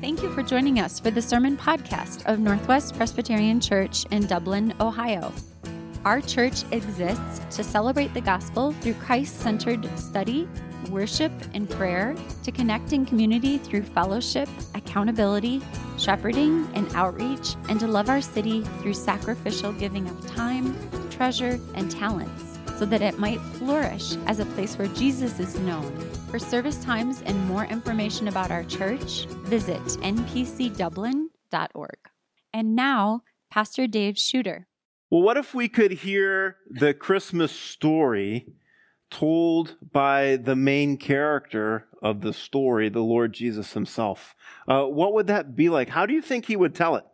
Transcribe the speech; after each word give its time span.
Thank 0.00 0.22
you 0.22 0.32
for 0.32 0.44
joining 0.44 0.78
us 0.78 1.00
for 1.00 1.10
the 1.10 1.20
sermon 1.20 1.56
podcast 1.56 2.24
of 2.26 2.38
Northwest 2.38 2.94
Presbyterian 2.94 3.60
Church 3.60 4.06
in 4.12 4.28
Dublin, 4.28 4.72
Ohio. 4.80 5.32
Our 6.04 6.20
church 6.20 6.62
exists 6.70 7.40
to 7.56 7.64
celebrate 7.64 8.14
the 8.14 8.20
gospel 8.20 8.70
through 8.74 8.94
Christ 8.94 9.40
centered 9.40 9.88
study, 9.98 10.48
worship, 10.88 11.32
and 11.52 11.68
prayer, 11.68 12.14
to 12.44 12.52
connect 12.52 12.92
in 12.92 13.06
community 13.06 13.58
through 13.58 13.82
fellowship, 13.82 14.48
accountability, 14.76 15.60
shepherding, 15.98 16.70
and 16.74 16.88
outreach, 16.94 17.56
and 17.68 17.80
to 17.80 17.88
love 17.88 18.08
our 18.08 18.22
city 18.22 18.62
through 18.80 18.94
sacrificial 18.94 19.72
giving 19.72 20.08
of 20.08 20.26
time, 20.28 20.78
treasure, 21.10 21.58
and 21.74 21.90
talents 21.90 22.57
so 22.78 22.86
that 22.86 23.02
it 23.02 23.18
might 23.18 23.40
flourish 23.40 24.16
as 24.26 24.38
a 24.38 24.46
place 24.46 24.78
where 24.78 24.86
Jesus 24.88 25.38
is 25.40 25.58
known. 25.58 25.92
For 26.30 26.38
service 26.38 26.76
times 26.84 27.22
and 27.26 27.48
more 27.48 27.64
information 27.64 28.28
about 28.28 28.52
our 28.52 28.62
church, 28.62 29.26
visit 29.42 29.82
npcdublin.org. 29.82 31.98
And 32.52 32.76
now, 32.76 33.22
Pastor 33.50 33.88
Dave 33.88 34.16
Shooter. 34.16 34.68
Well, 35.10 35.22
what 35.22 35.36
if 35.36 35.54
we 35.54 35.68
could 35.68 35.90
hear 35.90 36.58
the 36.70 36.94
Christmas 36.94 37.50
story 37.50 38.46
told 39.10 39.76
by 39.90 40.36
the 40.36 40.54
main 40.54 40.98
character 40.98 41.88
of 42.00 42.20
the 42.20 42.32
story, 42.32 42.88
the 42.88 43.00
Lord 43.00 43.32
Jesus 43.32 43.72
himself? 43.72 44.36
Uh, 44.68 44.84
what 44.84 45.14
would 45.14 45.26
that 45.26 45.56
be 45.56 45.68
like? 45.68 45.88
How 45.88 46.06
do 46.06 46.14
you 46.14 46.22
think 46.22 46.44
he 46.44 46.54
would 46.54 46.76
tell 46.76 46.94
it? 46.94 47.04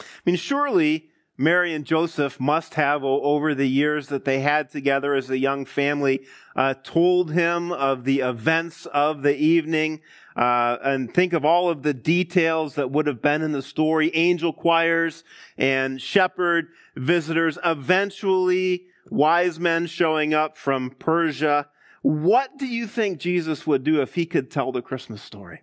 I 0.00 0.04
mean, 0.24 0.36
surely 0.36 1.11
Mary 1.38 1.72
and 1.72 1.86
Joseph 1.86 2.38
must 2.38 2.74
have, 2.74 3.02
over 3.02 3.54
the 3.54 3.68
years 3.68 4.08
that 4.08 4.24
they 4.24 4.40
had 4.40 4.70
together 4.70 5.14
as 5.14 5.30
a 5.30 5.38
young 5.38 5.64
family, 5.64 6.20
uh, 6.54 6.74
told 6.82 7.32
him 7.32 7.72
of 7.72 8.04
the 8.04 8.20
events 8.20 8.86
of 8.86 9.22
the 9.22 9.36
evening. 9.36 10.00
Uh, 10.36 10.76
and 10.82 11.12
think 11.12 11.32
of 11.32 11.44
all 11.44 11.68
of 11.68 11.82
the 11.82 11.94
details 11.94 12.74
that 12.74 12.90
would 12.90 13.06
have 13.06 13.20
been 13.20 13.42
in 13.42 13.52
the 13.52 13.62
story 13.62 14.10
angel 14.14 14.52
choirs 14.52 15.24
and 15.56 16.00
shepherd 16.00 16.68
visitors, 16.96 17.58
eventually 17.64 18.84
wise 19.10 19.58
men 19.58 19.86
showing 19.86 20.32
up 20.34 20.56
from 20.56 20.90
Persia. 20.90 21.68
What 22.02 22.58
do 22.58 22.66
you 22.66 22.86
think 22.86 23.18
Jesus 23.18 23.66
would 23.66 23.84
do 23.84 24.00
if 24.00 24.14
he 24.14 24.26
could 24.26 24.50
tell 24.50 24.72
the 24.72 24.82
Christmas 24.82 25.22
story? 25.22 25.62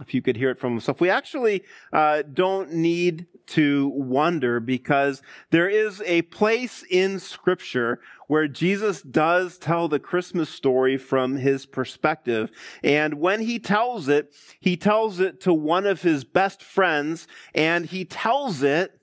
If 0.00 0.14
you 0.14 0.22
could 0.22 0.36
hear 0.36 0.50
it 0.50 0.58
from 0.58 0.72
himself. 0.72 1.00
We 1.00 1.10
actually 1.10 1.62
uh, 1.92 2.22
don't 2.32 2.72
need 2.72 3.26
to 3.48 3.88
wonder 3.88 4.60
because 4.60 5.22
there 5.50 5.68
is 5.68 6.02
a 6.06 6.22
place 6.22 6.84
in 6.88 7.18
scripture 7.18 8.00
where 8.28 8.46
Jesus 8.46 9.02
does 9.02 9.58
tell 9.58 9.88
the 9.88 9.98
Christmas 9.98 10.48
story 10.48 10.96
from 10.96 11.36
his 11.36 11.66
perspective. 11.66 12.50
And 12.84 13.14
when 13.14 13.40
he 13.40 13.58
tells 13.58 14.08
it, 14.08 14.32
he 14.60 14.76
tells 14.76 15.18
it 15.18 15.40
to 15.42 15.52
one 15.52 15.86
of 15.86 16.02
his 16.02 16.24
best 16.24 16.62
friends 16.62 17.26
and 17.54 17.86
he 17.86 18.04
tells 18.04 18.62
it 18.62 19.00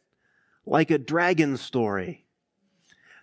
like 0.66 0.92
a 0.92 0.98
dragon 0.98 1.58
story. 1.58 2.27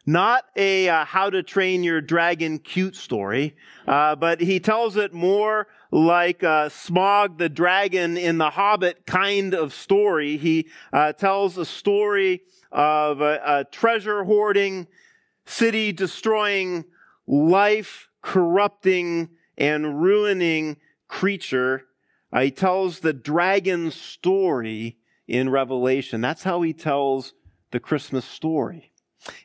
Not 0.06 0.44
a 0.55 0.88
uh, 0.88 1.05
how 1.06 1.30
to 1.30 1.42
train 1.42 1.83
your 1.83 2.02
dragon 2.02 2.58
cute 2.58 2.94
story, 2.94 3.56
uh, 3.88 4.16
but 4.16 4.41
he 4.41 4.61
tells 4.61 4.96
it 4.96 5.14
more 5.14 5.66
like 5.91 6.44
uh, 6.44 6.69
Smaug 6.69 7.38
the 7.38 7.48
dragon 7.48 8.19
in 8.19 8.36
The 8.36 8.50
Hobbit 8.50 9.06
kind 9.06 9.55
of 9.55 9.72
story. 9.72 10.36
He 10.36 10.69
uh, 10.92 11.14
tells 11.14 11.56
a 11.56 11.64
story 11.64 12.42
of 12.70 13.22
a, 13.22 13.41
a 13.46 13.64
treasure 13.64 14.24
hoarding, 14.24 14.88
city 15.46 15.91
destroying, 15.92 16.84
life 17.27 18.08
corrupting, 18.20 19.30
and 19.56 20.02
ruining 20.02 20.77
creature. 21.08 21.86
Uh, 22.30 22.41
he 22.41 22.50
tells 22.50 23.00
the 23.00 23.12
dragon 23.14 23.91
story 23.91 24.98
in 25.27 25.48
Revelation. 25.48 26.20
That's 26.20 26.42
how 26.42 26.61
he 26.61 26.74
tells 26.74 27.33
the 27.70 27.80
Christmas 27.80 28.27
story. 28.27 28.91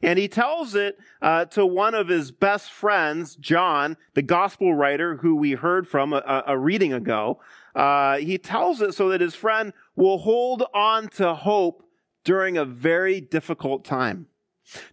And 0.01 0.19
he 0.19 0.27
tells 0.27 0.75
it 0.75 0.97
uh, 1.21 1.45
to 1.45 1.65
one 1.65 1.95
of 1.95 2.07
his 2.07 2.31
best 2.31 2.71
friends, 2.71 3.35
John, 3.35 3.97
the 4.13 4.21
gospel 4.21 4.73
writer 4.73 5.17
who 5.17 5.35
we 5.35 5.51
heard 5.51 5.87
from 5.87 6.13
a, 6.13 6.43
a 6.47 6.57
reading 6.57 6.93
ago. 6.93 7.39
Uh, 7.75 8.17
he 8.17 8.37
tells 8.37 8.81
it 8.81 8.93
so 8.93 9.09
that 9.09 9.21
his 9.21 9.35
friend 9.35 9.73
will 9.95 10.17
hold 10.19 10.63
on 10.73 11.07
to 11.09 11.33
hope 11.33 11.83
during 12.23 12.57
a 12.57 12.65
very 12.65 13.21
difficult 13.21 13.85
time. 13.85 14.27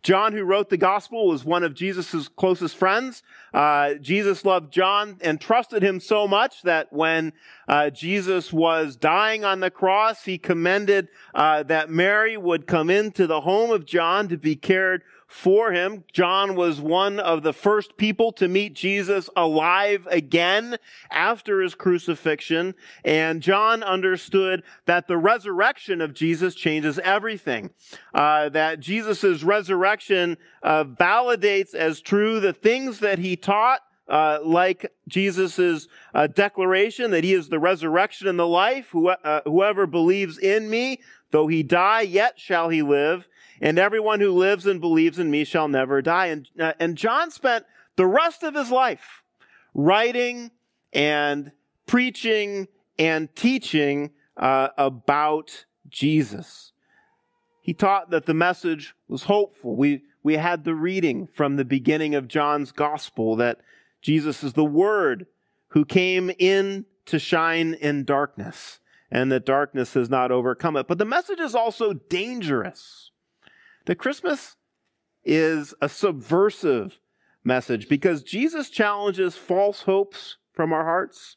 John, 0.03 0.33
who 0.33 0.45
wrote 0.45 0.71
the 0.71 0.77
gospel, 0.77 1.29
was 1.29 1.45
one 1.45 1.63
of 1.63 1.75
Jesus' 1.75 2.29
closest 2.29 2.77
friends. 2.77 3.23
Uh, 3.53 3.95
Jesus 3.95 4.45
loved 4.45 4.73
John 4.73 5.19
and 5.21 5.41
trusted 5.41 5.83
him 5.83 6.01
so 6.01 6.27
much 6.27 6.63
that 6.63 6.93
when 6.93 7.33
uh, 7.69 7.91
Jesus 7.91 8.53
was 8.53 8.97
dying 8.97 9.45
on 9.45 9.61
the 9.61 9.71
cross, 9.71 10.25
he 10.25 10.39
commended 10.39 11.09
uh, 11.35 11.63
that 11.65 11.91
Mary 11.91 12.37
would 12.37 12.67
come 12.67 12.91
into 12.91 13.27
the 13.27 13.41
home 13.43 13.71
of 13.71 13.87
John 13.87 14.29
to 14.29 14.37
be 14.37 14.57
cared 14.57 15.03
for 15.27 15.73
him. 15.73 16.05
John 16.13 16.55
was 16.55 16.81
one 16.81 17.19
of 17.19 17.43
the 17.43 17.53
first 17.53 17.97
people 17.97 18.33
to 18.33 18.49
meet 18.49 18.75
Jesus 18.75 19.29
alive 19.37 20.07
again 20.11 20.79
after 21.11 21.61
his 21.61 21.75
crucifixion. 21.75 22.75
And 23.05 23.43
John 23.43 23.83
understood 23.83 24.63
that 24.87 25.09
the 25.09 25.17
resurrection 25.17 26.01
of 26.01 26.15
Jesus 26.15 26.55
changes 26.55 26.99
everything. 27.01 27.71
Uh, 28.15 28.49
that 28.51 28.81
Jesus' 28.81 29.43
resurrection 29.43 30.37
uh, 30.63 30.85
validates 30.85 31.75
as 31.75 32.01
true 32.01 32.41
the 32.41 32.53
things 32.53 33.01
that 33.01 33.19
he 33.19 33.37
taught 33.37 33.81
uh, 34.09 34.39
like 34.45 34.93
Jesus' 35.09 35.89
uh, 36.15 36.29
declaration 36.29 37.11
that 37.11 37.25
he 37.25 37.33
is 37.33 37.49
the 37.49 37.59
resurrection 37.59 38.29
and 38.29 38.39
the 38.39 38.47
life. 38.47 38.91
Who, 38.91 39.09
uh, 39.09 39.41
whoever 39.45 39.87
believes 39.87 40.39
in 40.39 40.71
me, 40.71 41.01
though 41.33 41.49
he 41.49 41.65
die, 41.65 42.03
yet 42.03 42.39
shall 42.39 42.69
he 42.69 42.83
live 42.83 43.27
and 43.61 43.79
everyone 43.79 44.21
who 44.21 44.33
lives 44.33 44.67
and 44.67 44.81
believes 44.81 45.19
in 45.19 45.31
me 45.31 45.45
shall 45.45 45.69
never 45.69 46.03
die. 46.03 46.27
And, 46.27 46.49
uh, 46.59 46.73
and 46.79 46.97
John 46.97 47.31
spent 47.31 47.65
the 47.97 48.07
rest 48.07 48.43
of 48.43 48.55
his 48.55 48.71
life 48.71 49.23
writing 49.75 50.51
and 50.93 51.53
preaching 51.87 52.69
and 52.99 53.35
teaching 53.35 54.11
uh, 54.37 54.69
about 54.77 55.67
Jesus. 55.89 56.73
He 57.61 57.75
taught 57.75 58.11
that 58.11 58.27
the 58.27 58.35
message 58.35 58.95
was 59.09 59.25
hopeful. 59.25 59.77
We, 59.77 60.05
we 60.23 60.35
had 60.35 60.65
the 60.65 60.75
reading 60.75 61.27
from 61.27 61.57
the 61.57 61.65
beginning 61.65 62.15
of 62.15 62.29
John's 62.29 62.73
gospel 62.73 63.37
that 63.37 63.61
Jesus 64.01 64.45
is 64.45 64.53
the 64.53 64.65
Word 64.65 65.27
who 65.69 65.85
came 65.85 66.31
in 66.39 66.87
to 67.07 67.19
shine 67.19 67.75
in 67.75 68.05
darkness, 68.05 68.81
and 69.11 69.31
that 69.31 69.47
darkness 69.47 69.95
has 69.95 70.11
not 70.11 70.31
overcome 70.31 70.77
it. 70.77 70.87
But 70.87 70.99
the 70.99 71.05
message 71.05 71.41
is 71.41 71.55
also 71.55 71.93
dangerous 71.93 73.11
that 73.87 73.97
Christmas 73.97 74.57
is 75.25 75.75
a 75.81 75.89
subversive 75.89 77.01
message 77.43 77.89
because 77.89 78.23
Jesus 78.23 78.69
challenges 78.69 79.37
false 79.37 79.83
hopes 79.83 80.37
from 80.53 80.73
our 80.73 80.85
hearts. 80.85 81.37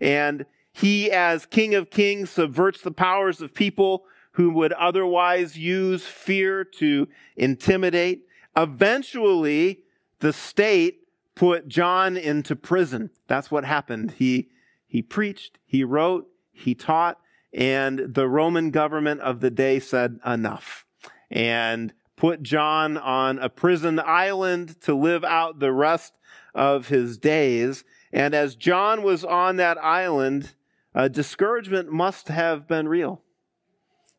And 0.00 0.46
he, 0.72 1.10
as 1.10 1.46
King 1.46 1.74
of 1.74 1.90
Kings, 1.90 2.30
subverts 2.30 2.80
the 2.80 2.90
powers 2.90 3.40
of 3.40 3.54
people 3.54 4.04
who 4.32 4.50
would 4.50 4.72
otherwise 4.74 5.58
use 5.58 6.06
fear 6.06 6.64
to 6.64 7.08
intimidate. 7.36 8.22
Eventually, 8.56 9.80
the 10.20 10.32
state 10.32 11.00
put 11.34 11.68
John 11.68 12.16
into 12.16 12.54
prison. 12.54 13.10
That's 13.26 13.50
what 13.50 13.64
happened. 13.64 14.12
He, 14.12 14.48
he 14.86 15.02
preached, 15.02 15.58
he 15.66 15.82
wrote, 15.82 16.28
he 16.52 16.74
taught, 16.74 17.18
and 17.52 18.14
the 18.14 18.28
Roman 18.28 18.70
government 18.70 19.20
of 19.20 19.40
the 19.40 19.50
day 19.50 19.80
said 19.80 20.20
enough 20.24 20.84
and 21.30 21.92
put 22.16 22.42
John 22.42 22.96
on 22.96 23.38
a 23.38 23.48
prison 23.48 24.00
island 24.04 24.80
to 24.82 24.94
live 24.94 25.24
out 25.24 25.60
the 25.60 25.72
rest 25.72 26.14
of 26.54 26.88
his 26.88 27.16
days. 27.18 27.84
And 28.12 28.34
as 28.34 28.56
John 28.56 29.02
was 29.02 29.24
on 29.24 29.56
that 29.56 29.78
island, 29.78 30.54
uh, 30.94 31.08
discouragement 31.08 31.92
must 31.92 32.28
have 32.28 32.66
been 32.66 32.88
real. 32.88 33.22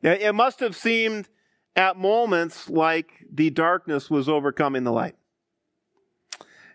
It 0.02 0.34
must 0.34 0.62
have 0.62 0.76
seemed 0.76 1.28
at 1.76 1.98
moments 1.98 2.70
like 2.70 3.26
the 3.32 3.50
darkness 3.50 4.10
was 4.10 4.30
overcoming 4.30 4.84
the 4.84 4.92
light. 4.92 5.16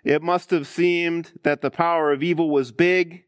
It 0.02 0.22
must 0.22 0.50
have 0.50 0.66
seemed 0.66 1.32
that 1.42 1.62
the 1.62 1.70
power 1.70 2.12
of 2.12 2.22
evil 2.22 2.50
was 2.50 2.70
big, 2.70 3.25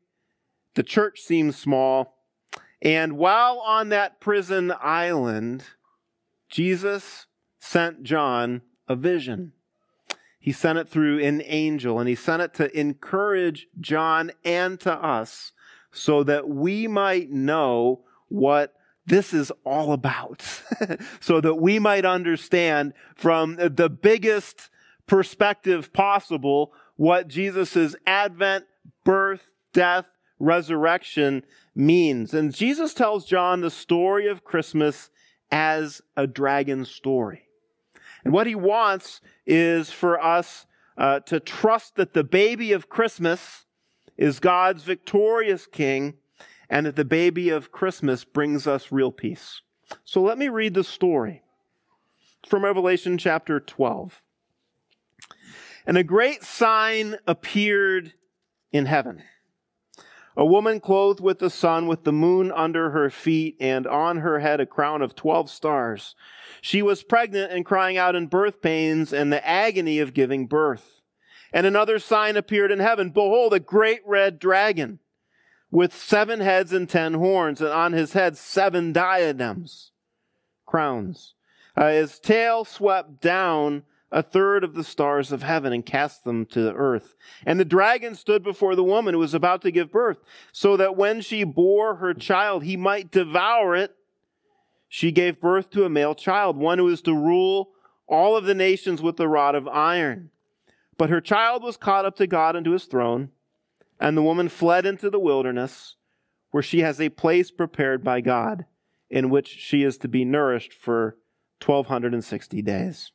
the 0.74 0.82
church 0.82 1.20
seemed 1.20 1.54
small, 1.54 2.18
and 2.82 3.16
while 3.16 3.58
on 3.60 3.88
that 3.88 4.20
prison 4.20 4.72
island, 4.82 5.64
Jesus 6.48 7.26
sent 7.58 8.02
John 8.02 8.62
a 8.88 8.96
vision. 8.96 9.52
He 10.38 10.52
sent 10.52 10.78
it 10.78 10.88
through 10.88 11.18
an 11.24 11.42
angel, 11.44 11.98
and 11.98 12.08
he 12.08 12.14
sent 12.14 12.42
it 12.42 12.54
to 12.54 12.78
encourage 12.78 13.66
John 13.80 14.30
and 14.44 14.78
to 14.80 14.92
us 14.92 15.52
so 15.90 16.22
that 16.22 16.48
we 16.48 16.86
might 16.86 17.30
know 17.30 18.04
what 18.28 18.74
this 19.06 19.32
is 19.32 19.50
all 19.64 19.92
about. 19.92 20.44
so 21.20 21.40
that 21.40 21.54
we 21.54 21.78
might 21.78 22.04
understand 22.04 22.92
from 23.14 23.56
the 23.56 23.88
biggest 23.88 24.70
perspective 25.06 25.92
possible 25.92 26.72
what 26.96 27.28
Jesus' 27.28 27.94
advent, 28.06 28.66
birth, 29.04 29.50
death, 29.72 30.06
resurrection 30.38 31.44
means. 31.74 32.34
And 32.34 32.54
Jesus 32.54 32.94
tells 32.94 33.24
John 33.24 33.60
the 33.60 33.70
story 33.70 34.28
of 34.28 34.44
Christmas 34.44 35.10
as 35.50 36.02
a 36.16 36.26
dragon 36.26 36.84
story. 36.84 37.42
And 38.24 38.32
what 38.32 38.46
he 38.46 38.54
wants 38.54 39.20
is 39.46 39.90
for 39.90 40.20
us 40.22 40.66
uh, 40.98 41.20
to 41.20 41.40
trust 41.40 41.96
that 41.96 42.14
the 42.14 42.24
baby 42.24 42.72
of 42.72 42.88
Christmas 42.88 43.64
is 44.16 44.40
God's 44.40 44.82
victorious 44.82 45.66
king 45.66 46.14
and 46.68 46.86
that 46.86 46.96
the 46.96 47.04
baby 47.04 47.50
of 47.50 47.70
Christmas 47.70 48.24
brings 48.24 48.66
us 48.66 48.90
real 48.90 49.12
peace. 49.12 49.60
So 50.04 50.20
let 50.20 50.38
me 50.38 50.48
read 50.48 50.74
the 50.74 50.84
story 50.84 51.42
from 52.48 52.64
Revelation 52.64 53.18
chapter 53.18 53.60
12. 53.60 54.22
And 55.86 55.96
a 55.96 56.02
great 56.02 56.42
sign 56.42 57.16
appeared 57.26 58.12
in 58.72 58.86
heaven. 58.86 59.22
A 60.36 60.44
woman 60.44 60.80
clothed 60.80 61.20
with 61.20 61.38
the 61.38 61.48
sun, 61.48 61.86
with 61.86 62.04
the 62.04 62.12
moon 62.12 62.52
under 62.52 62.90
her 62.90 63.08
feet, 63.08 63.56
and 63.58 63.86
on 63.86 64.18
her 64.18 64.40
head 64.40 64.60
a 64.60 64.66
crown 64.66 65.00
of 65.00 65.14
twelve 65.14 65.48
stars. 65.48 66.14
She 66.60 66.82
was 66.82 67.02
pregnant 67.02 67.52
and 67.52 67.64
crying 67.64 67.96
out 67.96 68.14
in 68.14 68.26
birth 68.26 68.60
pains 68.60 69.12
and 69.12 69.32
the 69.32 69.46
agony 69.46 69.98
of 69.98 70.12
giving 70.12 70.46
birth. 70.46 71.00
And 71.52 71.64
another 71.64 71.98
sign 71.98 72.36
appeared 72.36 72.70
in 72.70 72.80
heaven. 72.80 73.10
Behold, 73.10 73.54
a 73.54 73.60
great 73.60 74.02
red 74.04 74.38
dragon 74.38 74.98
with 75.70 75.94
seven 75.94 76.40
heads 76.40 76.72
and 76.72 76.88
ten 76.88 77.14
horns, 77.14 77.60
and 77.60 77.70
on 77.70 77.92
his 77.92 78.12
head 78.12 78.36
seven 78.36 78.92
diadems, 78.92 79.92
crowns. 80.66 81.34
Uh, 81.76 81.88
his 81.88 82.18
tail 82.18 82.64
swept 82.64 83.20
down 83.20 83.84
a 84.12 84.22
third 84.22 84.62
of 84.62 84.74
the 84.74 84.84
stars 84.84 85.32
of 85.32 85.42
heaven 85.42 85.72
and 85.72 85.84
cast 85.84 86.24
them 86.24 86.46
to 86.46 86.62
the 86.62 86.74
earth. 86.74 87.16
And 87.44 87.58
the 87.58 87.64
dragon 87.64 88.14
stood 88.14 88.42
before 88.42 88.76
the 88.76 88.84
woman 88.84 89.14
who 89.14 89.20
was 89.20 89.34
about 89.34 89.62
to 89.62 89.70
give 89.70 89.90
birth, 89.90 90.18
so 90.52 90.76
that 90.76 90.96
when 90.96 91.20
she 91.20 91.44
bore 91.44 91.96
her 91.96 92.14
child, 92.14 92.62
he 92.64 92.76
might 92.76 93.10
devour 93.10 93.74
it. 93.74 93.96
She 94.88 95.10
gave 95.10 95.40
birth 95.40 95.70
to 95.70 95.84
a 95.84 95.90
male 95.90 96.14
child, 96.14 96.56
one 96.56 96.78
who 96.78 96.88
is 96.88 97.02
to 97.02 97.14
rule 97.14 97.70
all 98.06 98.36
of 98.36 98.44
the 98.44 98.54
nations 98.54 99.02
with 99.02 99.16
the 99.16 99.28
rod 99.28 99.54
of 99.54 99.66
iron. 99.66 100.30
But 100.96 101.10
her 101.10 101.20
child 101.20 101.62
was 101.62 101.76
caught 101.76 102.04
up 102.04 102.16
to 102.16 102.26
God 102.26 102.54
and 102.54 102.64
to 102.64 102.72
his 102.72 102.84
throne, 102.84 103.30
and 103.98 104.16
the 104.16 104.22
woman 104.22 104.48
fled 104.48 104.86
into 104.86 105.10
the 105.10 105.18
wilderness, 105.18 105.96
where 106.52 106.62
she 106.62 106.80
has 106.80 107.00
a 107.00 107.08
place 107.08 107.50
prepared 107.50 108.04
by 108.04 108.20
God, 108.20 108.66
in 109.10 109.30
which 109.30 109.48
she 109.48 109.82
is 109.82 109.98
to 109.98 110.08
be 110.08 110.24
nourished 110.24 110.72
for 110.72 111.16
1260 111.64 112.62
days. 112.62 113.10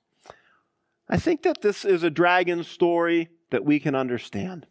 I 1.11 1.17
think 1.17 1.43
that 1.43 1.61
this 1.61 1.83
is 1.83 2.03
a 2.03 2.09
dragon 2.09 2.63
story 2.63 3.29
that 3.49 3.65
we 3.65 3.81
can 3.81 3.95
understand. 3.95 4.65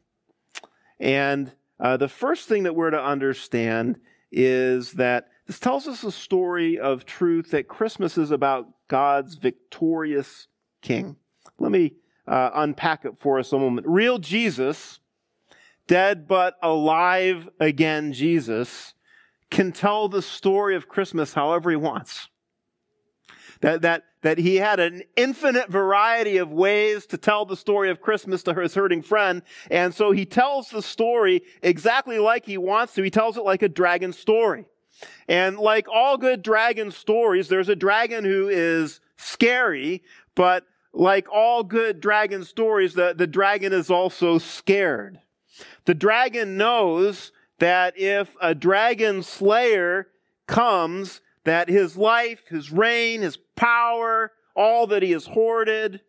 And 0.98 1.52
uh, 1.78 1.98
the 1.98 2.08
first 2.08 2.48
thing 2.48 2.62
that 2.62 2.74
we're 2.74 2.90
to 2.90 3.02
understand 3.02 4.00
is 4.32 4.92
that 4.92 5.28
this 5.46 5.58
tells 5.58 5.86
us 5.86 6.02
a 6.02 6.10
story 6.10 6.78
of 6.78 7.04
truth 7.04 7.50
that 7.50 7.68
Christmas 7.68 8.16
is 8.16 8.30
about 8.30 8.68
God's 8.88 9.34
victorious 9.34 10.46
king. 10.80 11.16
Let 11.58 11.72
me 11.72 11.92
uh, 12.26 12.50
unpack 12.54 13.04
it 13.04 13.16
for 13.20 13.38
us 13.38 13.52
a 13.52 13.58
moment. 13.58 13.86
Real 13.86 14.18
Jesus, 14.18 14.98
dead 15.86 16.26
but 16.26 16.56
alive 16.62 17.50
again 17.60 18.14
Jesus, 18.14 18.94
can 19.50 19.72
tell 19.72 20.08
the 20.08 20.22
story 20.22 20.74
of 20.74 20.88
Christmas 20.88 21.34
however 21.34 21.68
he 21.68 21.76
wants. 21.76 22.29
That, 23.60 23.82
that, 23.82 24.04
that 24.22 24.38
he 24.38 24.56
had 24.56 24.80
an 24.80 25.02
infinite 25.16 25.68
variety 25.70 26.38
of 26.38 26.50
ways 26.50 27.04
to 27.06 27.18
tell 27.18 27.44
the 27.44 27.56
story 27.56 27.90
of 27.90 28.00
Christmas 28.00 28.42
to 28.44 28.54
his 28.54 28.74
hurting 28.74 29.02
friend. 29.02 29.42
And 29.70 29.94
so 29.94 30.12
he 30.12 30.24
tells 30.24 30.70
the 30.70 30.80
story 30.80 31.42
exactly 31.62 32.18
like 32.18 32.46
he 32.46 32.56
wants 32.56 32.94
to. 32.94 33.02
He 33.02 33.10
tells 33.10 33.36
it 33.36 33.44
like 33.44 33.62
a 33.62 33.68
dragon 33.68 34.14
story. 34.14 34.64
And 35.28 35.58
like 35.58 35.88
all 35.88 36.16
good 36.16 36.42
dragon 36.42 36.90
stories, 36.90 37.48
there's 37.48 37.68
a 37.68 37.76
dragon 37.76 38.24
who 38.24 38.48
is 38.48 39.00
scary, 39.16 40.02
but 40.34 40.64
like 40.92 41.28
all 41.30 41.62
good 41.62 42.00
dragon 42.00 42.44
stories, 42.44 42.94
the, 42.94 43.14
the 43.16 43.26
dragon 43.26 43.72
is 43.72 43.90
also 43.90 44.38
scared. 44.38 45.20
The 45.84 45.94
dragon 45.94 46.56
knows 46.56 47.32
that 47.58 47.98
if 47.98 48.34
a 48.40 48.54
dragon 48.54 49.22
slayer 49.22 50.08
comes, 50.46 51.20
that 51.44 51.68
his 51.68 51.96
life, 51.96 52.42
his 52.48 52.70
reign, 52.70 53.22
his 53.22 53.38
power, 53.56 54.32
all 54.54 54.86
that 54.88 55.02
he 55.02 55.12
has 55.12 55.26
hoarded, 55.26 56.00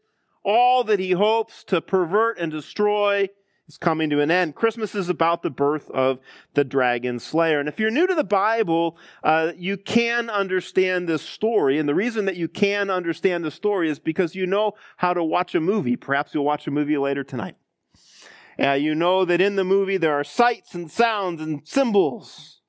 all 0.44 0.84
that 0.84 1.00
he 1.00 1.12
hopes 1.12 1.64
to 1.66 1.82
pervert 1.82 2.38
and 2.40 2.52
destroy 2.52 3.30
is 3.68 3.78
coming 3.78 4.10
to 4.10 4.20
an 4.20 4.30
end. 4.30 4.56
Christmas 4.56 4.94
is 4.96 5.08
about 5.08 5.44
the 5.44 5.50
birth 5.50 5.90
of 5.92 6.20
the 6.56 6.64
dragon 6.64 7.20
slayer. 7.20 7.60
And 7.60 7.70
if 7.70 7.80
you're 7.80 7.92
new 7.92 8.08
to 8.08 8.16
the 8.16 8.24
Bible, 8.24 8.98
uh, 9.24 9.54
you 9.56 9.78
can 9.78 10.30
understand 10.30 11.08
this 11.08 11.22
story. 11.22 11.80
And 11.80 11.88
the 11.88 11.96
reason 11.96 12.26
that 12.26 12.36
you 12.36 12.48
can 12.48 12.90
understand 12.90 13.46
the 13.46 13.52
story 13.52 13.90
is 13.90 14.00
because 14.00 14.36
you 14.36 14.46
know 14.46 14.74
how 14.98 15.14
to 15.14 15.24
watch 15.24 15.56
a 15.56 15.62
movie. 15.62 15.96
Perhaps 15.96 16.34
you'll 16.34 16.44
watch 16.44 16.68
a 16.68 16.72
movie 16.72 16.98
later 16.98 17.24
tonight. 17.24 17.56
Uh, 18.62 18.74
you 18.74 18.94
know 18.94 19.24
that 19.26 19.40
in 19.40 19.56
the 19.56 19.64
movie 19.64 19.98
there 19.98 20.14
are 20.14 20.24
sights 20.24 20.76
and 20.76 20.92
sounds 20.92 21.42
and 21.42 21.66
symbols. 21.66 22.62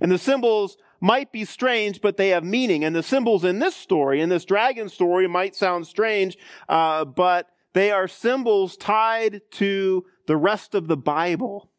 And 0.00 0.10
the 0.10 0.18
symbols 0.18 0.76
might 1.04 1.30
be 1.32 1.44
strange, 1.44 2.00
but 2.00 2.16
they 2.16 2.30
have 2.30 2.42
meaning. 2.42 2.82
And 2.82 2.96
the 2.96 3.02
symbols 3.02 3.44
in 3.44 3.58
this 3.58 3.76
story, 3.76 4.22
in 4.22 4.30
this 4.30 4.46
dragon 4.46 4.88
story, 4.88 5.28
might 5.28 5.54
sound 5.54 5.86
strange, 5.86 6.38
uh, 6.66 7.04
but 7.04 7.48
they 7.74 7.90
are 7.90 8.08
symbols 8.08 8.78
tied 8.78 9.42
to 9.50 10.06
the 10.26 10.38
rest 10.38 10.74
of 10.74 10.88
the 10.88 10.96
Bible. 10.96 11.70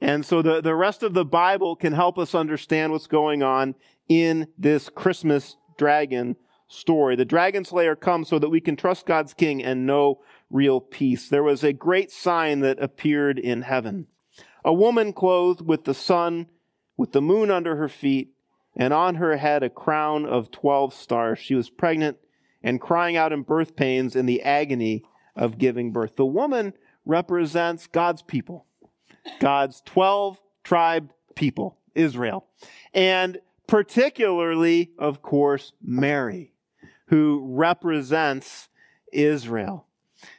And 0.00 0.26
so 0.26 0.42
the, 0.42 0.60
the 0.60 0.74
rest 0.74 1.04
of 1.04 1.14
the 1.14 1.24
Bible 1.24 1.76
can 1.76 1.92
help 1.92 2.18
us 2.18 2.34
understand 2.34 2.90
what's 2.90 3.06
going 3.06 3.44
on 3.44 3.76
in 4.08 4.48
this 4.58 4.88
Christmas 4.88 5.56
dragon 5.78 6.34
story. 6.66 7.14
The 7.14 7.24
dragon 7.24 7.64
slayer 7.64 7.94
comes 7.94 8.26
so 8.28 8.40
that 8.40 8.48
we 8.48 8.60
can 8.60 8.74
trust 8.74 9.06
God's 9.06 9.32
king 9.32 9.62
and 9.62 9.86
know 9.86 10.22
real 10.50 10.80
peace. 10.80 11.28
There 11.28 11.44
was 11.44 11.62
a 11.62 11.72
great 11.72 12.10
sign 12.10 12.60
that 12.60 12.82
appeared 12.82 13.38
in 13.38 13.62
heaven. 13.62 14.08
A 14.64 14.74
woman 14.74 15.12
clothed 15.12 15.60
with 15.64 15.84
the 15.84 15.94
sun, 15.94 16.46
with 16.96 17.12
the 17.12 17.22
moon 17.22 17.52
under 17.52 17.76
her 17.76 17.88
feet, 17.88 18.32
and 18.76 18.92
on 18.92 19.16
her 19.16 19.36
head 19.38 19.62
a 19.62 19.70
crown 19.70 20.26
of 20.26 20.50
12 20.50 20.92
stars. 20.92 21.38
She 21.38 21.54
was 21.54 21.70
pregnant 21.70 22.18
and 22.62 22.80
crying 22.80 23.16
out 23.16 23.32
in 23.32 23.42
birth 23.42 23.74
pains 23.74 24.14
in 24.14 24.26
the 24.26 24.42
agony 24.42 25.02
of 25.34 25.58
giving 25.58 25.92
birth. 25.92 26.16
The 26.16 26.26
woman 26.26 26.74
represents 27.04 27.86
God's 27.86 28.22
people, 28.22 28.66
God's 29.40 29.80
12 29.86 30.40
tribe 30.62 31.12
people, 31.34 31.78
Israel. 31.94 32.46
And 32.92 33.38
particularly, 33.66 34.90
of 34.98 35.22
course, 35.22 35.72
Mary, 35.82 36.52
who 37.06 37.42
represents 37.48 38.68
Israel. 39.12 39.86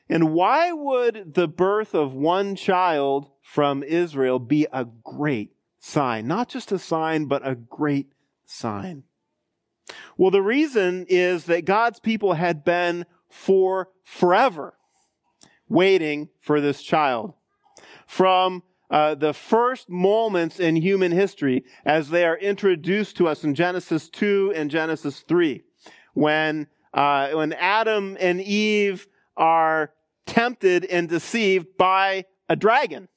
And 0.09 0.33
why 0.33 0.71
would 0.71 1.33
the 1.33 1.47
birth 1.47 1.93
of 1.93 2.13
one 2.13 2.55
child 2.55 3.29
from 3.41 3.83
Israel 3.83 4.39
be 4.39 4.67
a 4.71 4.85
great 4.85 5.53
sign? 5.79 6.27
Not 6.27 6.49
just 6.49 6.71
a 6.71 6.79
sign, 6.79 7.25
but 7.25 7.47
a 7.47 7.55
great 7.55 8.11
sign? 8.47 9.03
Well, 10.17 10.31
the 10.31 10.41
reason 10.41 11.05
is 11.07 11.45
that 11.45 11.65
God's 11.65 11.99
people 11.99 12.33
had 12.33 12.63
been 12.63 13.05
for 13.29 13.89
forever 14.03 14.73
waiting 15.69 16.29
for 16.39 16.59
this 16.61 16.81
child. 16.81 17.33
From 18.07 18.63
uh, 18.89 19.15
the 19.15 19.33
first 19.33 19.89
moments 19.89 20.59
in 20.59 20.77
human 20.77 21.11
history 21.11 21.65
as 21.85 22.09
they 22.09 22.25
are 22.25 22.37
introduced 22.37 23.17
to 23.17 23.27
us 23.27 23.43
in 23.43 23.53
Genesis 23.53 24.09
2 24.09 24.53
and 24.55 24.71
Genesis 24.71 25.23
3, 25.27 25.61
when, 26.13 26.67
uh, 26.93 27.29
when 27.31 27.53
Adam 27.53 28.17
and 28.19 28.41
Eve 28.41 29.07
are 29.35 29.91
tempted 30.25 30.85
and 30.85 31.09
deceived 31.09 31.67
by 31.77 32.25
a 32.49 32.55
dragon, 32.55 33.09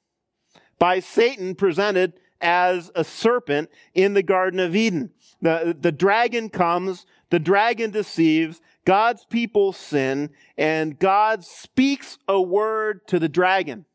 by 0.77 0.99
Satan 0.99 1.55
presented 1.55 2.13
as 2.41 2.91
a 2.95 3.03
serpent 3.03 3.69
in 3.93 4.13
the 4.13 4.23
Garden 4.23 4.59
of 4.59 4.75
Eden. 4.75 5.11
The, 5.41 5.75
the 5.79 5.91
dragon 5.91 6.49
comes, 6.49 7.05
the 7.29 7.39
dragon 7.39 7.91
deceives, 7.91 8.61
God's 8.85 9.25
people 9.25 9.73
sin, 9.73 10.31
and 10.57 10.97
God 10.97 11.43
speaks 11.43 12.17
a 12.27 12.41
word 12.41 13.07
to 13.07 13.19
the 13.19 13.29
dragon 13.29 13.85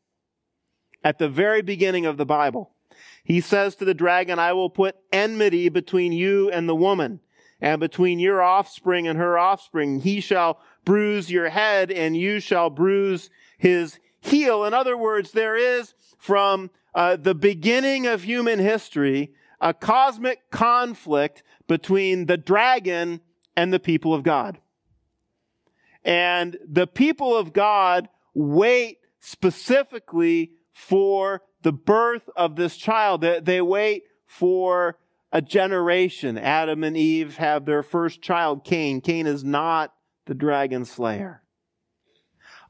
at 1.03 1.19
the 1.19 1.29
very 1.29 1.61
beginning 1.61 2.05
of 2.05 2.17
the 2.17 2.25
Bible. 2.25 2.71
He 3.23 3.41
says 3.41 3.75
to 3.75 3.85
the 3.85 3.93
dragon, 3.93 4.39
I 4.39 4.53
will 4.53 4.69
put 4.69 4.95
enmity 5.11 5.69
between 5.69 6.13
you 6.13 6.49
and 6.49 6.67
the 6.67 6.75
woman, 6.75 7.19
and 7.59 7.79
between 7.79 8.19
your 8.19 8.41
offspring 8.41 9.07
and 9.07 9.17
her 9.17 9.37
offspring. 9.37 9.99
He 9.99 10.21
shall 10.21 10.59
bruise 10.85 11.29
your 11.29 11.49
head, 11.49 11.91
and 11.91 12.15
you 12.15 12.39
shall 12.39 12.69
bruise 12.69 13.29
his 13.57 13.99
heel. 14.27 14.65
In 14.65 14.73
other 14.73 14.97
words, 14.97 15.31
there 15.31 15.55
is 15.55 15.93
from 16.17 16.69
uh, 16.93 17.15
the 17.15 17.35
beginning 17.35 18.07
of 18.07 18.23
human 18.23 18.59
history, 18.59 19.33
a 19.59 19.73
cosmic 19.73 20.49
conflict 20.51 21.43
between 21.67 22.25
the 22.25 22.37
dragon 22.37 23.21
and 23.55 23.73
the 23.73 23.79
people 23.79 24.13
of 24.13 24.23
God. 24.23 24.59
And 26.03 26.57
the 26.65 26.87
people 26.87 27.35
of 27.35 27.53
God 27.53 28.07
wait 28.33 28.99
specifically 29.19 30.51
for 30.73 31.41
the 31.41 31.47
the 31.67 31.73
birth 31.73 32.29
of 32.37 32.55
this 32.55 32.77
child. 32.77 33.19
They, 33.19 33.41
they 33.41 33.61
wait 33.61 34.03
for 34.25 34.97
a 35.33 35.41
generation. 35.41 36.37
Adam 36.37 36.81
and 36.81 36.95
Eve 36.95 37.35
have 37.35 37.65
their 37.65 37.83
first 37.83 38.21
child, 38.21 38.63
Cain. 38.63 39.01
Cain 39.01 39.27
is 39.27 39.43
not 39.43 39.93
the 40.27 40.33
dragon 40.33 40.85
slayer. 40.85 41.43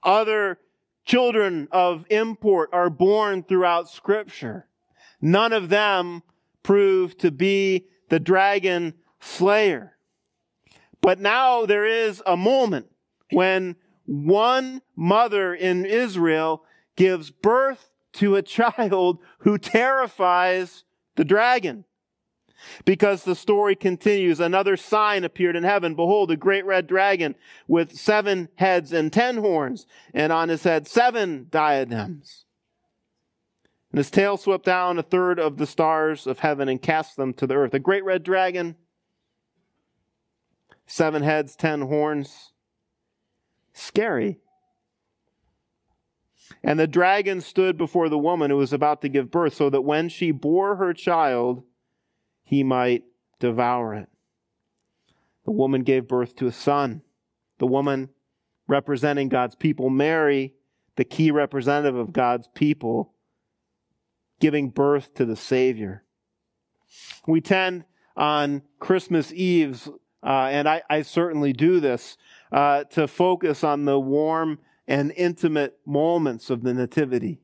Other 0.01 0.57
children 1.07 1.69
of 1.71 2.05
import 2.09 2.69
are 2.73 2.89
born 2.89 3.41
throughout 3.41 3.89
Scripture. 3.89 4.67
None 5.21 5.53
of 5.53 5.69
them 5.69 6.21
prove 6.61 7.17
to 7.19 7.31
be 7.31 7.87
the 8.09 8.19
dragon 8.19 8.93
slayer. 9.21 9.95
But 11.01 11.19
now 11.19 11.65
there 11.65 11.85
is 11.85 12.21
a 12.25 12.35
moment 12.35 12.87
when 13.31 13.77
one 14.05 14.81
mother 14.95 15.53
in 15.53 15.85
Israel 15.85 16.63
gives 16.97 17.31
birth 17.31 17.89
to 18.13 18.35
a 18.35 18.41
child 18.57 19.19
who 19.39 19.57
terrifies 19.57 20.83
the 21.15 21.25
dragon. 21.25 21.85
Because 22.85 23.23
the 23.23 23.35
story 23.35 23.75
continues, 23.75 24.39
another 24.39 24.77
sign 24.77 25.23
appeared 25.23 25.55
in 25.55 25.63
heaven. 25.63 25.95
Behold, 25.95 26.31
a 26.31 26.37
great 26.37 26.65
red 26.65 26.87
dragon 26.87 27.35
with 27.67 27.95
seven 27.95 28.49
heads 28.55 28.91
and 28.91 29.11
ten 29.11 29.37
horns, 29.37 29.85
and 30.13 30.33
on 30.33 30.49
his 30.49 30.63
head 30.63 30.87
seven 30.87 31.47
diadems. 31.49 32.45
And 33.91 33.99
his 33.99 34.11
tail 34.11 34.37
swept 34.37 34.65
down 34.65 34.99
a 34.99 35.03
third 35.03 35.39
of 35.39 35.57
the 35.57 35.67
stars 35.67 36.27
of 36.27 36.39
heaven 36.39 36.67
and 36.67 36.81
cast 36.81 37.15
them 37.15 37.33
to 37.35 37.47
the 37.47 37.55
earth. 37.55 37.73
A 37.73 37.79
great 37.79 38.03
red 38.03 38.23
dragon, 38.23 38.75
seven 40.85 41.23
heads, 41.23 41.55
ten 41.55 41.81
horns. 41.81 42.51
Scary. 43.73 44.39
And 46.63 46.79
the 46.79 46.87
dragon 46.87 47.41
stood 47.41 47.77
before 47.77 48.09
the 48.09 48.17
woman 48.17 48.49
who 48.49 48.57
was 48.57 48.73
about 48.73 49.01
to 49.01 49.09
give 49.09 49.29
birth, 49.29 49.53
so 49.53 49.69
that 49.69 49.81
when 49.81 50.09
she 50.09 50.31
bore 50.31 50.77
her 50.77 50.93
child, 50.93 51.63
he 52.47 52.63
might 52.63 53.03
devour 53.39 53.93
it. 53.93 54.07
The 55.43 55.51
woman 55.51 55.83
gave 55.83 56.07
birth 56.07 56.33
to 56.37 56.47
a 56.47 56.51
son. 56.53 57.01
The 57.59 57.67
woman 57.67 58.07
representing 58.69 59.27
God's 59.27 59.55
people, 59.55 59.89
Mary, 59.89 60.53
the 60.95 61.03
key 61.03 61.29
representative 61.29 61.97
of 61.97 62.13
God's 62.13 62.47
people, 62.55 63.11
giving 64.39 64.69
birth 64.69 65.13
to 65.15 65.25
the 65.25 65.35
Savior. 65.35 66.05
We 67.27 67.41
tend 67.41 67.83
on 68.15 68.61
Christmas 68.79 69.33
Eves, 69.33 69.89
uh, 70.23 70.47
and 70.49 70.69
I, 70.69 70.83
I, 70.89 71.01
certainly 71.01 71.51
do 71.51 71.81
this, 71.81 72.15
uh, 72.53 72.85
to 72.91 73.09
focus 73.09 73.61
on 73.61 73.83
the 73.83 73.99
warm 73.99 74.59
and 74.87 75.11
intimate 75.17 75.79
moments 75.85 76.49
of 76.49 76.63
the 76.63 76.73
Nativity. 76.73 77.41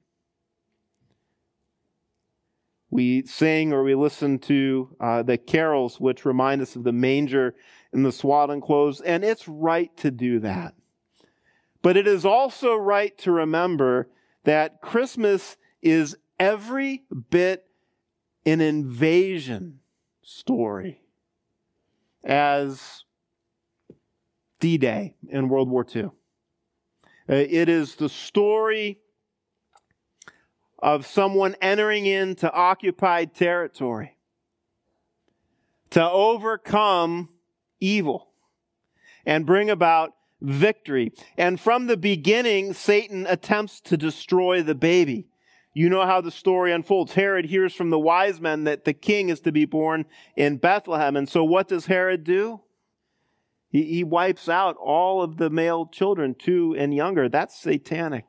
We 2.94 3.26
sing 3.26 3.74
or 3.74 3.82
we 3.82 3.96
listen 3.96 4.38
to 4.42 4.96
uh, 5.00 5.24
the 5.24 5.40
carols, 5.40 6.00
which 6.00 6.26
remind 6.26 6.62
us 6.62 6.76
of 6.76 6.84
the 6.84 6.92
manger 6.92 7.56
and 7.92 8.06
the 8.06 8.12
swaddling 8.12 8.62
clothes, 8.62 9.02
and 9.02 9.24
it's 9.24 9.48
right 9.48 9.90
to 9.98 10.12
do 10.12 10.40
that. 10.42 10.76
But 11.82 11.98
it 11.98 12.06
is 12.08 12.24
also 12.24 12.76
right 12.76 13.18
to 13.18 13.32
remember 13.32 14.10
that 14.44 14.80
Christmas 14.84 15.58
is 15.82 16.16
every 16.40 17.04
bit 17.32 17.66
an 18.46 18.62
invasion 18.62 19.80
story 20.22 21.02
as 22.24 23.06
D 24.60 24.78
Day 24.78 25.16
in 25.28 25.50
World 25.50 25.68
War 25.68 25.84
II. 25.96 26.04
Uh, 26.04 26.10
it 27.28 27.70
is 27.70 27.96
the 27.96 28.10
story 28.10 29.00
of 30.84 31.08
someone 31.08 31.56
entering 31.62 32.06
into 32.06 32.52
occupied 32.52 33.34
territory 33.34 34.18
to 35.90 36.04
overcome 36.04 37.30
evil 37.80 38.28
and 39.26 39.46
bring 39.46 39.70
about 39.70 40.12
victory. 40.42 41.14
And 41.38 41.58
from 41.58 41.88
the 41.88 41.96
beginning, 41.96 42.74
Satan 42.74 43.26
attempts 43.30 43.80
to 43.82 43.96
destroy 43.96 44.62
the 44.62 44.76
baby. 44.76 45.30
You 45.74 45.90
know 45.90 46.06
how 46.06 46.20
the 46.20 46.32
story 46.32 46.74
unfolds. 46.74 47.14
Herod 47.14 47.46
hears 47.46 47.74
from 47.74 47.90
the 47.90 47.98
wise 47.98 48.42
men 48.42 48.66
that 48.66 48.84
the 48.84 48.94
king 48.94 49.30
is 49.30 49.40
to 49.42 49.54
be 49.54 49.64
born 49.64 50.06
in 50.36 50.58
Bethlehem. 50.58 51.16
And 51.16 51.30
so 51.30 51.46
what 51.46 51.70
does 51.70 51.86
Herod 51.86 52.26
do? 52.26 52.60
He, 53.70 53.84
he 53.84 54.04
wipes 54.04 54.50
out 54.50 54.76
all 54.76 55.24
of 55.24 55.38
the 55.38 55.50
male 55.50 55.86
children, 55.86 56.36
two 56.38 56.76
and 56.78 56.94
younger. 56.94 57.30
That's 57.30 57.58
satanic. 57.58 58.26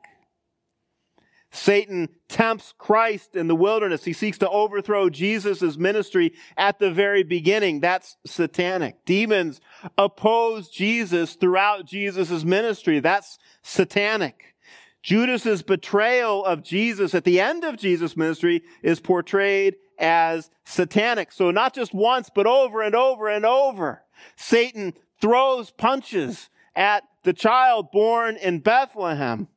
Satan 1.51 2.09
tempts 2.27 2.73
Christ 2.77 3.35
in 3.35 3.47
the 3.47 3.55
wilderness. 3.55 4.03
He 4.03 4.13
seeks 4.13 4.37
to 4.39 4.49
overthrow 4.49 5.09
Jesus' 5.09 5.77
ministry 5.77 6.33
at 6.57 6.79
the 6.79 6.91
very 6.91 7.23
beginning. 7.23 7.79
That's 7.79 8.17
satanic. 8.25 9.05
Demons 9.05 9.61
oppose 9.97 10.69
Jesus 10.69 11.35
throughout 11.35 11.85
Jesus' 11.85 12.43
ministry. 12.43 12.99
That's 12.99 13.37
satanic. 13.61 14.55
Judas's 15.01 15.61
betrayal 15.61 16.43
of 16.43 16.63
Jesus 16.63 17.13
at 17.13 17.23
the 17.23 17.39
end 17.39 17.63
of 17.63 17.77
Jesus' 17.77 18.17
ministry 18.17 18.63
is 18.81 18.99
portrayed 18.99 19.75
as 19.99 20.49
satanic. 20.65 21.31
So 21.31 21.51
not 21.51 21.73
just 21.73 21.93
once, 21.93 22.29
but 22.33 22.47
over 22.47 22.81
and 22.81 22.95
over 22.95 23.27
and 23.27 23.45
over. 23.45 24.03
Satan 24.35 24.93
throws 25.21 25.71
punches 25.71 26.49
at 26.75 27.03
the 27.23 27.33
child 27.33 27.91
born 27.91 28.35
in 28.35 28.59
Bethlehem. 28.59 29.47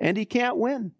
And 0.00 0.16
he 0.16 0.24
can't 0.24 0.56
win. 0.56 0.92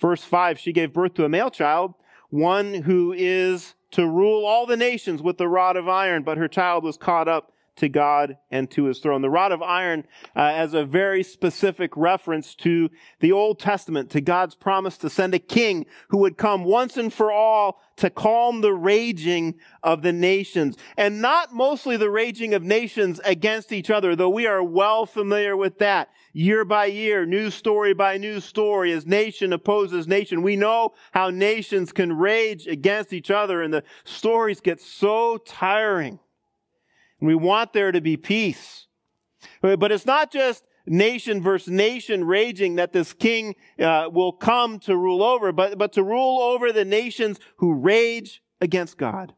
Verse 0.00 0.22
5 0.22 0.58
She 0.58 0.72
gave 0.72 0.92
birth 0.92 1.14
to 1.14 1.24
a 1.24 1.28
male 1.28 1.50
child, 1.50 1.94
one 2.30 2.74
who 2.74 3.12
is 3.12 3.74
to 3.92 4.06
rule 4.06 4.44
all 4.44 4.66
the 4.66 4.76
nations 4.76 5.22
with 5.22 5.38
the 5.38 5.48
rod 5.48 5.76
of 5.76 5.88
iron, 5.88 6.22
but 6.22 6.38
her 6.38 6.48
child 6.48 6.84
was 6.84 6.96
caught 6.96 7.28
up 7.28 7.52
to 7.78 7.88
God 7.88 8.36
and 8.50 8.70
to 8.72 8.84
his 8.84 8.98
throne. 8.98 9.22
The 9.22 9.30
rod 9.30 9.52
of 9.52 9.62
iron 9.62 10.04
uh, 10.36 10.40
as 10.40 10.74
a 10.74 10.84
very 10.84 11.22
specific 11.22 11.96
reference 11.96 12.54
to 12.56 12.90
the 13.20 13.32
Old 13.32 13.58
Testament, 13.58 14.10
to 14.10 14.20
God's 14.20 14.54
promise 14.54 14.98
to 14.98 15.10
send 15.10 15.34
a 15.34 15.38
king 15.38 15.86
who 16.08 16.18
would 16.18 16.36
come 16.36 16.64
once 16.64 16.96
and 16.96 17.12
for 17.12 17.32
all 17.32 17.80
to 17.96 18.10
calm 18.10 18.60
the 18.60 18.74
raging 18.74 19.54
of 19.82 20.02
the 20.02 20.12
nations. 20.12 20.76
And 20.96 21.20
not 21.20 21.54
mostly 21.54 21.96
the 21.96 22.10
raging 22.10 22.54
of 22.54 22.62
nations 22.62 23.20
against 23.24 23.72
each 23.72 23.90
other, 23.90 24.14
though 24.14 24.28
we 24.28 24.46
are 24.46 24.62
well 24.62 25.06
familiar 25.06 25.56
with 25.56 25.78
that. 25.78 26.10
Year 26.32 26.64
by 26.64 26.86
year, 26.86 27.26
news 27.26 27.54
story 27.54 27.94
by 27.94 28.18
news 28.18 28.44
story, 28.44 28.92
as 28.92 29.06
nation 29.06 29.52
opposes 29.52 30.06
nation. 30.06 30.42
We 30.42 30.56
know 30.56 30.94
how 31.12 31.30
nations 31.30 31.90
can 31.90 32.12
rage 32.12 32.66
against 32.66 33.12
each 33.12 33.30
other, 33.30 33.62
and 33.62 33.72
the 33.72 33.82
stories 34.04 34.60
get 34.60 34.80
so 34.80 35.38
tiring. 35.38 36.20
We 37.20 37.34
want 37.34 37.72
there 37.72 37.92
to 37.92 38.00
be 38.00 38.16
peace. 38.16 38.86
But 39.60 39.92
it's 39.92 40.06
not 40.06 40.32
just 40.32 40.64
nation 40.86 41.42
versus 41.42 41.72
nation 41.72 42.24
raging 42.24 42.76
that 42.76 42.92
this 42.92 43.12
king 43.12 43.54
uh, 43.78 44.08
will 44.10 44.32
come 44.32 44.78
to 44.80 44.96
rule 44.96 45.22
over, 45.22 45.52
but, 45.52 45.78
but 45.78 45.92
to 45.92 46.02
rule 46.02 46.40
over 46.40 46.72
the 46.72 46.84
nations 46.84 47.38
who 47.56 47.74
rage 47.74 48.42
against 48.60 48.96
God. 48.96 49.34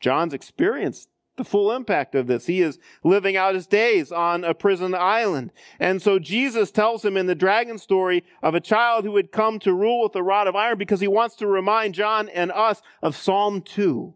John's 0.00 0.32
experienced 0.32 1.08
the 1.36 1.44
full 1.44 1.72
impact 1.72 2.14
of 2.14 2.26
this. 2.26 2.46
He 2.46 2.60
is 2.60 2.78
living 3.04 3.36
out 3.36 3.54
his 3.54 3.66
days 3.66 4.12
on 4.12 4.44
a 4.44 4.54
prison 4.54 4.94
island. 4.94 5.52
And 5.78 6.00
so 6.02 6.18
Jesus 6.18 6.70
tells 6.70 7.04
him 7.04 7.16
in 7.16 7.26
the 7.26 7.34
dragon 7.34 7.78
story 7.78 8.24
of 8.42 8.54
a 8.54 8.60
child 8.60 9.04
who 9.04 9.12
would 9.12 9.32
come 9.32 9.58
to 9.60 9.72
rule 9.72 10.02
with 10.02 10.16
a 10.16 10.22
rod 10.22 10.46
of 10.46 10.56
iron 10.56 10.78
because 10.78 11.00
he 11.00 11.08
wants 11.08 11.36
to 11.36 11.46
remind 11.46 11.94
John 11.94 12.28
and 12.28 12.50
us 12.50 12.82
of 13.02 13.16
Psalm 13.16 13.62
2 13.62 14.14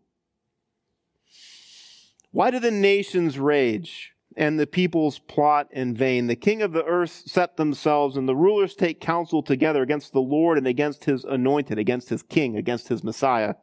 why 2.35 2.51
do 2.51 2.59
the 2.59 2.73
nations 2.73 3.39
rage 3.39 4.13
and 4.37 4.59
the 4.59 4.67
peoples 4.67 5.21
plot 5.21 5.69
in 5.71 5.95
vain? 5.95 6.27
The 6.27 6.35
king 6.35 6.63
of 6.63 6.73
the 6.73 6.85
earth 6.85 7.23
set 7.27 7.57
themselves 7.57 8.17
and 8.17 8.29
the 8.29 8.35
rulers 8.35 8.75
take 8.75 9.01
counsel 9.01 9.41
together 9.41 9.83
against 9.83 10.13
the 10.13 10.21
Lord 10.21 10.59
and 10.59 10.67
against 10.67 11.05
his 11.05 11.23
anointed, 11.23 11.79
against 11.79 12.09
his 12.09 12.25
king, 12.25 12.57
against 12.57 12.89
his 12.89 13.05
Messiah, 13.05 13.55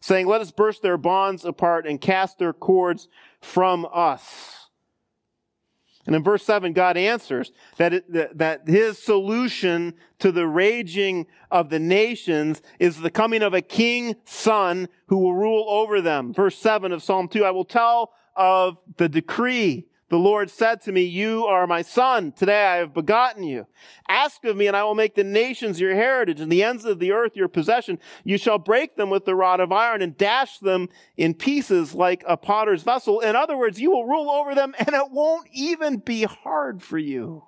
saying, 0.00 0.26
Let 0.26 0.40
us 0.40 0.50
burst 0.50 0.82
their 0.82 0.96
bonds 0.96 1.44
apart 1.44 1.86
and 1.86 2.00
cast 2.00 2.40
their 2.40 2.52
cords 2.52 3.06
from 3.40 3.86
us. 3.94 4.61
And 6.06 6.16
in 6.16 6.22
verse 6.22 6.44
7, 6.44 6.72
God 6.72 6.96
answers 6.96 7.52
that, 7.76 7.94
it, 7.94 8.38
that 8.38 8.66
his 8.66 8.98
solution 8.98 9.94
to 10.18 10.32
the 10.32 10.46
raging 10.46 11.26
of 11.50 11.70
the 11.70 11.78
nations 11.78 12.60
is 12.80 13.00
the 13.00 13.10
coming 13.10 13.42
of 13.42 13.54
a 13.54 13.62
king 13.62 14.16
son 14.24 14.88
who 15.06 15.18
will 15.18 15.34
rule 15.34 15.64
over 15.68 16.00
them. 16.00 16.34
Verse 16.34 16.58
7 16.58 16.90
of 16.90 17.02
Psalm 17.02 17.28
2, 17.28 17.44
I 17.44 17.52
will 17.52 17.64
tell 17.64 18.12
of 18.34 18.78
the 18.96 19.08
decree 19.08 19.86
the 20.12 20.18
Lord 20.18 20.50
said 20.50 20.82
to 20.82 20.92
me, 20.92 21.04
You 21.04 21.46
are 21.46 21.66
my 21.66 21.80
son. 21.80 22.32
Today 22.32 22.66
I 22.66 22.76
have 22.76 22.92
begotten 22.92 23.44
you. 23.44 23.66
Ask 24.06 24.44
of 24.44 24.58
me, 24.58 24.66
and 24.66 24.76
I 24.76 24.84
will 24.84 24.94
make 24.94 25.14
the 25.14 25.24
nations 25.24 25.80
your 25.80 25.94
heritage 25.94 26.38
and 26.38 26.52
the 26.52 26.62
ends 26.62 26.84
of 26.84 26.98
the 26.98 27.12
earth 27.12 27.34
your 27.34 27.48
possession. 27.48 27.98
You 28.22 28.36
shall 28.36 28.58
break 28.58 28.94
them 28.94 29.08
with 29.08 29.24
the 29.24 29.34
rod 29.34 29.58
of 29.58 29.72
iron 29.72 30.02
and 30.02 30.14
dash 30.14 30.58
them 30.58 30.90
in 31.16 31.32
pieces 31.32 31.94
like 31.94 32.24
a 32.28 32.36
potter's 32.36 32.82
vessel. 32.82 33.20
In 33.20 33.34
other 33.34 33.56
words, 33.56 33.80
you 33.80 33.90
will 33.90 34.04
rule 34.04 34.30
over 34.30 34.54
them, 34.54 34.74
and 34.78 34.90
it 34.90 35.10
won't 35.10 35.48
even 35.50 35.96
be 35.96 36.24
hard 36.24 36.82
for 36.82 36.98
you. 36.98 37.44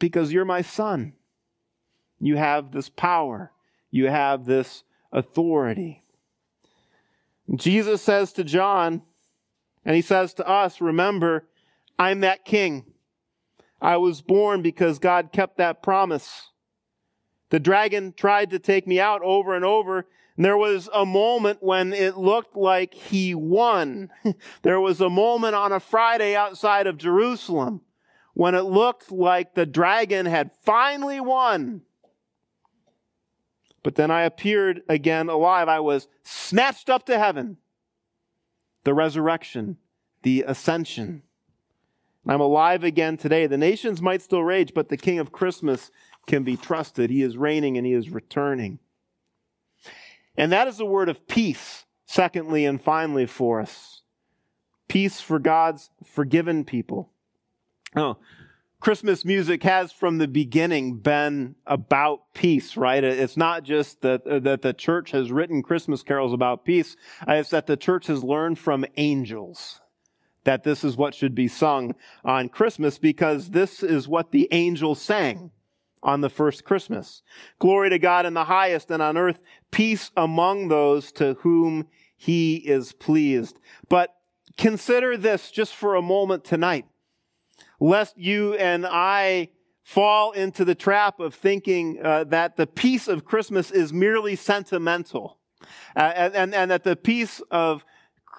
Because 0.00 0.32
you're 0.32 0.44
my 0.44 0.62
son. 0.62 1.12
You 2.18 2.36
have 2.36 2.72
this 2.72 2.88
power. 2.88 3.52
You 3.92 4.08
have 4.08 4.44
this 4.44 4.82
authority. 5.12 6.02
Jesus 7.54 8.02
says 8.02 8.32
to 8.32 8.42
John, 8.42 9.02
and 9.84 9.96
he 9.96 10.02
says 10.02 10.34
to 10.34 10.48
us, 10.48 10.80
remember, 10.80 11.46
I'm 11.98 12.20
that 12.20 12.44
king. 12.44 12.84
I 13.80 13.96
was 13.96 14.20
born 14.20 14.62
because 14.62 14.98
God 14.98 15.30
kept 15.32 15.56
that 15.56 15.82
promise. 15.82 16.50
The 17.50 17.60
dragon 17.60 18.12
tried 18.16 18.50
to 18.50 18.58
take 18.58 18.86
me 18.86 19.00
out 19.00 19.22
over 19.22 19.54
and 19.54 19.64
over. 19.64 20.06
And 20.36 20.44
there 20.44 20.56
was 20.56 20.88
a 20.92 21.04
moment 21.04 21.58
when 21.62 21.92
it 21.92 22.16
looked 22.16 22.56
like 22.56 22.94
he 22.94 23.34
won. 23.34 24.10
there 24.62 24.80
was 24.80 25.00
a 25.00 25.10
moment 25.10 25.54
on 25.54 25.72
a 25.72 25.80
Friday 25.80 26.36
outside 26.36 26.86
of 26.86 26.98
Jerusalem 26.98 27.80
when 28.34 28.54
it 28.54 28.62
looked 28.62 29.10
like 29.10 29.54
the 29.54 29.66
dragon 29.66 30.26
had 30.26 30.50
finally 30.62 31.20
won. 31.20 31.82
But 33.82 33.94
then 33.94 34.10
I 34.10 34.22
appeared 34.22 34.82
again 34.88 35.28
alive. 35.28 35.68
I 35.68 35.80
was 35.80 36.06
snatched 36.22 36.90
up 36.90 37.06
to 37.06 37.18
heaven. 37.18 37.56
The 38.84 38.94
resurrection, 38.94 39.76
the 40.22 40.44
ascension. 40.46 41.22
I'm 42.26 42.40
alive 42.40 42.84
again 42.84 43.16
today. 43.16 43.46
The 43.46 43.58
nations 43.58 44.02
might 44.02 44.22
still 44.22 44.42
rage, 44.42 44.74
but 44.74 44.88
the 44.88 44.96
King 44.96 45.18
of 45.18 45.32
Christmas 45.32 45.90
can 46.26 46.42
be 46.42 46.56
trusted. 46.56 47.10
He 47.10 47.22
is 47.22 47.36
reigning 47.36 47.76
and 47.76 47.86
he 47.86 47.92
is 47.92 48.10
returning. 48.10 48.78
And 50.36 50.52
that 50.52 50.68
is 50.68 50.78
the 50.78 50.86
word 50.86 51.08
of 51.08 51.26
peace, 51.26 51.84
secondly 52.06 52.64
and 52.64 52.80
finally 52.80 53.26
for 53.26 53.60
us. 53.60 54.02
Peace 54.88 55.20
for 55.20 55.38
God's 55.38 55.90
forgiven 56.04 56.64
people. 56.64 57.10
Oh, 57.96 58.16
Christmas 58.80 59.26
music 59.26 59.62
has 59.62 59.92
from 59.92 60.16
the 60.16 60.26
beginning 60.26 60.96
been 60.96 61.54
about 61.66 62.32
peace, 62.32 62.78
right? 62.78 63.04
It's 63.04 63.36
not 63.36 63.62
just 63.62 64.00
that, 64.00 64.26
uh, 64.26 64.38
that 64.38 64.62
the 64.62 64.72
church 64.72 65.10
has 65.10 65.30
written 65.30 65.62
Christmas 65.62 66.02
carols 66.02 66.32
about 66.32 66.64
peace. 66.64 66.96
It's 67.28 67.50
that 67.50 67.66
the 67.66 67.76
church 67.76 68.06
has 68.06 68.24
learned 68.24 68.58
from 68.58 68.86
angels 68.96 69.80
that 70.44 70.64
this 70.64 70.82
is 70.82 70.96
what 70.96 71.14
should 71.14 71.34
be 71.34 71.46
sung 71.46 71.94
on 72.24 72.48
Christmas 72.48 72.96
because 72.96 73.50
this 73.50 73.82
is 73.82 74.08
what 74.08 74.30
the 74.30 74.48
angels 74.50 75.00
sang 75.00 75.50
on 76.02 76.22
the 76.22 76.30
first 76.30 76.64
Christmas. 76.64 77.20
Glory 77.58 77.90
to 77.90 77.98
God 77.98 78.24
in 78.24 78.32
the 78.32 78.44
highest 78.44 78.90
and 78.90 79.02
on 79.02 79.18
earth, 79.18 79.42
peace 79.70 80.10
among 80.16 80.68
those 80.68 81.12
to 81.12 81.34
whom 81.40 81.86
he 82.16 82.56
is 82.56 82.92
pleased. 82.92 83.60
But 83.90 84.14
consider 84.56 85.18
this 85.18 85.50
just 85.50 85.74
for 85.74 85.94
a 85.94 86.02
moment 86.02 86.44
tonight 86.44 86.86
lest 87.80 88.16
you 88.16 88.54
and 88.54 88.86
I 88.86 89.48
fall 89.82 90.32
into 90.32 90.64
the 90.64 90.74
trap 90.74 91.18
of 91.18 91.34
thinking 91.34 91.98
uh, 92.04 92.24
that 92.24 92.56
the 92.56 92.66
peace 92.66 93.08
of 93.08 93.24
Christmas 93.24 93.70
is 93.70 93.92
merely 93.92 94.36
sentimental 94.36 95.38
uh, 95.96 96.12
and, 96.14 96.34
and, 96.34 96.54
and 96.54 96.70
that 96.70 96.84
the 96.84 96.96
peace 96.96 97.40
of, 97.50 97.84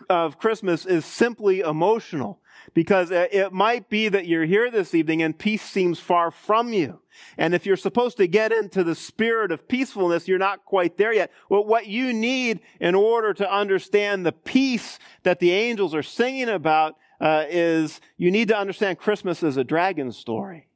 of 0.09 0.39
Christmas 0.39 0.85
is 0.85 1.05
simply 1.05 1.59
emotional. 1.59 2.39
Because 2.75 3.11
uh, 3.11 3.27
it 3.31 3.51
might 3.51 3.89
be 3.89 4.07
that 4.07 4.27
you're 4.27 4.45
here 4.45 4.69
this 4.69 4.93
evening 4.93 5.23
and 5.23 5.37
peace 5.37 5.63
seems 5.63 5.99
far 5.99 6.29
from 6.29 6.71
you. 6.71 6.99
And 7.37 7.55
if 7.55 7.65
you're 7.65 7.75
supposed 7.75 8.17
to 8.17 8.27
get 8.27 8.51
into 8.51 8.83
the 8.83 8.93
spirit 8.93 9.51
of 9.51 9.67
peacefulness, 9.67 10.27
you're 10.27 10.37
not 10.37 10.63
quite 10.63 10.95
there 10.95 11.11
yet. 11.11 11.31
Well, 11.49 11.65
what 11.65 11.87
you 11.87 12.13
need 12.13 12.61
in 12.79 12.93
order 12.93 13.33
to 13.33 13.51
understand 13.51 14.25
the 14.25 14.31
peace 14.31 14.99
that 15.23 15.39
the 15.39 15.51
angels 15.51 15.95
are 15.95 16.03
singing 16.03 16.49
about 16.49 16.95
uh, 17.21 17.45
is 17.47 18.01
you 18.17 18.31
need 18.31 18.47
to 18.47 18.57
understand 18.57 18.97
Christmas 18.97 19.43
is 19.43 19.55
a 19.55 19.63
dragon 19.63 20.11
story. 20.11 20.67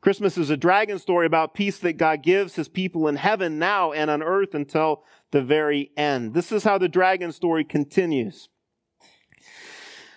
Christmas 0.00 0.36
is 0.36 0.50
a 0.50 0.56
dragon 0.56 0.98
story 0.98 1.26
about 1.26 1.54
peace 1.54 1.78
that 1.78 1.92
God 1.92 2.24
gives 2.24 2.56
his 2.56 2.68
people 2.68 3.06
in 3.06 3.14
heaven 3.14 3.60
now 3.60 3.92
and 3.92 4.10
on 4.10 4.20
earth 4.20 4.52
until 4.52 5.04
the 5.30 5.40
very 5.40 5.92
end. 5.96 6.34
This 6.34 6.50
is 6.50 6.64
how 6.64 6.76
the 6.76 6.88
dragon 6.88 7.30
story 7.30 7.62
continues. 7.62 8.48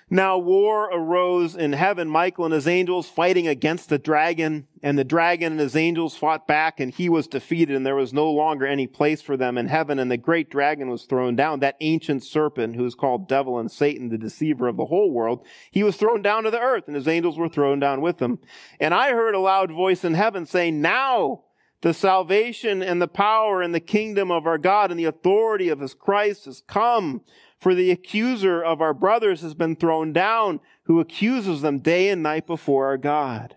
Now 0.09 0.37
war 0.37 0.87
arose 0.93 1.55
in 1.55 1.73
heaven, 1.73 2.07
Michael 2.07 2.45
and 2.45 2.53
his 2.53 2.67
angels 2.67 3.09
fighting 3.09 3.47
against 3.47 3.89
the 3.89 3.97
dragon, 3.97 4.67
and 4.83 4.99
the 4.99 5.03
dragon 5.03 5.53
and 5.53 5.59
his 5.59 5.75
angels 5.75 6.15
fought 6.15 6.47
back, 6.47 6.79
and 6.79 6.93
he 6.93 7.09
was 7.09 7.25
defeated, 7.25 7.75
and 7.75 7.83
there 7.83 7.95
was 7.95 8.13
no 8.13 8.29
longer 8.29 8.67
any 8.67 8.85
place 8.85 9.23
for 9.23 9.35
them 9.35 9.57
in 9.57 9.67
heaven, 9.67 9.97
and 9.97 10.11
the 10.11 10.17
great 10.17 10.51
dragon 10.51 10.89
was 10.89 11.05
thrown 11.05 11.35
down, 11.35 11.59
that 11.61 11.77
ancient 11.81 12.23
serpent 12.23 12.75
who 12.75 12.85
is 12.85 12.93
called 12.93 13.27
devil 13.27 13.57
and 13.57 13.71
Satan, 13.71 14.09
the 14.09 14.17
deceiver 14.19 14.67
of 14.67 14.77
the 14.77 14.85
whole 14.85 15.09
world. 15.09 15.43
He 15.71 15.81
was 15.81 15.97
thrown 15.97 16.21
down 16.21 16.43
to 16.43 16.51
the 16.51 16.61
earth, 16.61 16.83
and 16.85 16.95
his 16.95 17.07
angels 17.07 17.39
were 17.39 17.49
thrown 17.49 17.79
down 17.79 18.01
with 18.01 18.21
him. 18.21 18.37
And 18.79 18.93
I 18.93 19.11
heard 19.11 19.33
a 19.33 19.39
loud 19.39 19.71
voice 19.71 20.03
in 20.03 20.13
heaven 20.13 20.45
saying, 20.45 20.81
Now 20.81 21.45
the 21.81 21.93
salvation 21.93 22.81
and 22.81 23.01
the 23.01 23.07
power 23.07 23.61
and 23.61 23.73
the 23.73 23.79
kingdom 23.79 24.31
of 24.31 24.47
our 24.47 24.57
God 24.57 24.91
and 24.91 24.99
the 24.99 25.05
authority 25.05 25.69
of 25.69 25.79
his 25.79 25.93
Christ 25.93 26.45
has 26.45 26.61
come. 26.67 27.21
For 27.59 27.73
the 27.73 27.91
accuser 27.91 28.63
of 28.63 28.81
our 28.81 28.93
brothers 28.93 29.41
has 29.41 29.53
been 29.53 29.75
thrown 29.75 30.13
down, 30.13 30.59
who 30.83 30.99
accuses 30.99 31.61
them 31.61 31.79
day 31.79 32.09
and 32.09 32.21
night 32.21 32.45
before 32.45 32.85
our 32.87 32.97
God. 32.97 33.55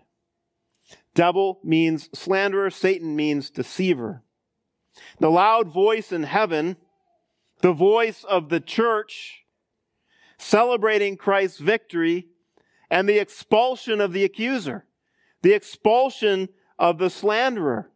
Devil 1.13 1.59
means 1.63 2.09
slanderer, 2.13 2.69
Satan 2.69 3.15
means 3.15 3.49
deceiver. 3.49 4.23
The 5.19 5.29
loud 5.29 5.67
voice 5.67 6.11
in 6.11 6.23
heaven, 6.23 6.77
the 7.61 7.73
voice 7.73 8.23
of 8.23 8.49
the 8.49 8.59
church, 8.59 9.43
celebrating 10.37 11.17
Christ's 11.17 11.59
victory, 11.59 12.27
and 12.89 13.07
the 13.07 13.19
expulsion 13.19 14.01
of 14.01 14.13
the 14.13 14.23
accuser, 14.23 14.85
the 15.41 15.53
expulsion 15.53 16.49
of 16.79 16.97
the 16.97 17.09
slanderer, 17.09 17.91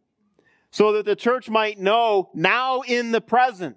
so 0.70 0.92
that 0.92 1.06
the 1.06 1.16
church 1.16 1.48
might 1.48 1.78
know 1.78 2.30
now 2.34 2.82
in 2.82 3.10
the 3.10 3.20
present 3.20 3.76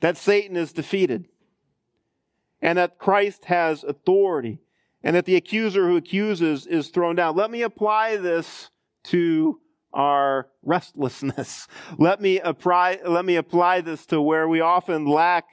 that 0.00 0.16
Satan 0.16 0.56
is 0.56 0.72
defeated 0.72 1.26
and 2.60 2.78
that 2.78 2.98
Christ 2.98 3.46
has 3.46 3.84
authority 3.84 4.60
and 5.02 5.14
that 5.14 5.24
the 5.24 5.36
accuser 5.36 5.88
who 5.88 5.96
accuses 5.96 6.66
is 6.66 6.88
thrown 6.88 7.16
down. 7.16 7.36
Let 7.36 7.50
me 7.50 7.62
apply 7.62 8.16
this 8.16 8.70
to 9.04 9.60
our 9.92 10.48
restlessness. 10.62 11.66
Let 11.98 12.20
me 12.20 12.40
apply, 12.40 13.00
let 13.06 13.24
me 13.24 13.36
apply 13.36 13.80
this 13.80 14.04
to 14.06 14.20
where 14.20 14.46
we 14.46 14.60
often 14.60 15.06
lack 15.06 15.46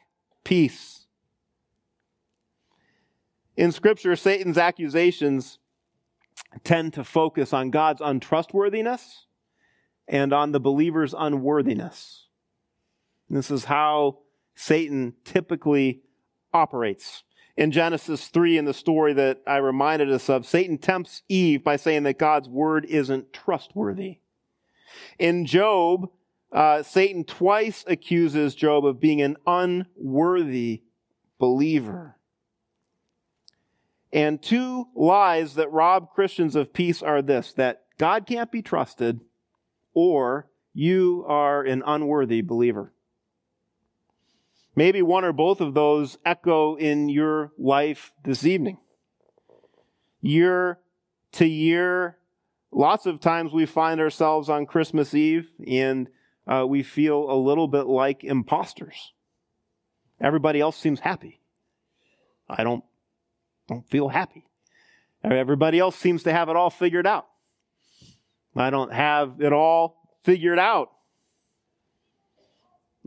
peace. 0.44 1.08
In 3.56 3.72
scripture, 3.72 4.16
Satan's 4.18 4.58
accusations 4.58 5.60
tend 6.66 6.94
to 6.94 7.04
focus 7.04 7.54
on 7.54 7.70
God's 7.70 8.02
untrustworthiness 8.02 9.26
and 10.08 10.34
on 10.34 10.52
the 10.52 10.60
believer's 10.60 11.16
unworthiness. 11.18 12.28
This 13.30 13.50
is 13.50 13.66
how 13.66 14.20
Satan 14.56 15.14
typically 15.24 16.02
operates. 16.54 17.24
In 17.58 17.72
Genesis 17.72 18.28
3, 18.28 18.58
in 18.58 18.66
the 18.66 18.74
story 18.74 19.14
that 19.14 19.42
I 19.48 19.58
reminded 19.58 20.12
us 20.12 20.30
of, 20.30 20.46
Satan 20.46 20.78
tempts 20.78 21.22
Eve 21.30 21.64
by 21.64 21.78
saying 21.78 22.04
that 22.04 22.20
God's 22.20 22.50
word 22.50 22.86
isn't 22.86 23.32
trustworthy. 23.32 24.20
In 25.20 25.46
Job, 25.46 26.10
uh, 26.52 26.84
Satan 26.84 27.24
twice 27.24 27.84
accuses 27.88 28.56
Job 28.56 28.86
of 28.86 29.00
being 29.00 29.22
an 29.22 29.38
unworthy 29.46 30.84
believer. 31.38 32.18
And 34.12 34.42
two 34.42 34.88
lies 34.96 35.56
that 35.56 35.72
rob 35.72 36.14
Christians 36.14 36.56
of 36.56 36.74
peace 36.74 37.02
are 37.02 37.22
this 37.22 37.52
that 37.54 37.84
God 37.98 38.26
can't 38.26 38.52
be 38.52 38.62
trusted, 38.62 39.22
or 39.94 40.48
you 40.74 41.26
are 41.28 41.64
an 41.64 41.84
unworthy 41.86 42.42
believer. 42.42 42.94
Maybe 44.76 45.02
one 45.02 45.24
or 45.24 45.32
both 45.32 45.62
of 45.62 45.74
those 45.74 46.18
echo 46.26 46.76
in 46.76 47.08
your 47.08 47.52
life 47.58 48.12
this 48.24 48.46
evening. 48.46 48.78
Year 50.22 50.80
to 51.34 51.46
year, 51.46 52.18
lots 52.72 53.06
of 53.06 53.22
times 53.22 53.54
we 53.54 53.66
find 53.66 54.02
ourselves 54.02 54.50
on 54.50 54.66
Christmas 54.66 55.14
Eve 55.14 55.50
and 55.66 56.10
uh, 56.46 56.66
we 56.68 56.84
feel 56.84 57.32
a 57.32 57.38
little 57.38 57.68
bit 57.68 57.86
like 57.88 58.24
imposters. 58.24 59.14
Everybody 60.20 60.60
else 60.60 60.78
seems 60.78 61.00
happy. 61.00 61.42
I 62.50 62.64
don't, 62.64 62.84
don't 63.68 63.88
feel 63.90 64.10
happy. 64.10 64.46
Everybody 65.24 65.80
else 65.80 65.96
seems 65.96 66.24
to 66.24 66.32
have 66.32 66.50
it 66.50 66.56
all 66.56 66.70
figured 66.70 67.08
out. 67.08 67.28
I 68.56 68.70
don't 68.70 68.94
have 68.94 69.42
it 69.42 69.54
all 69.54 69.98
figured 70.24 70.60
out 70.60 70.90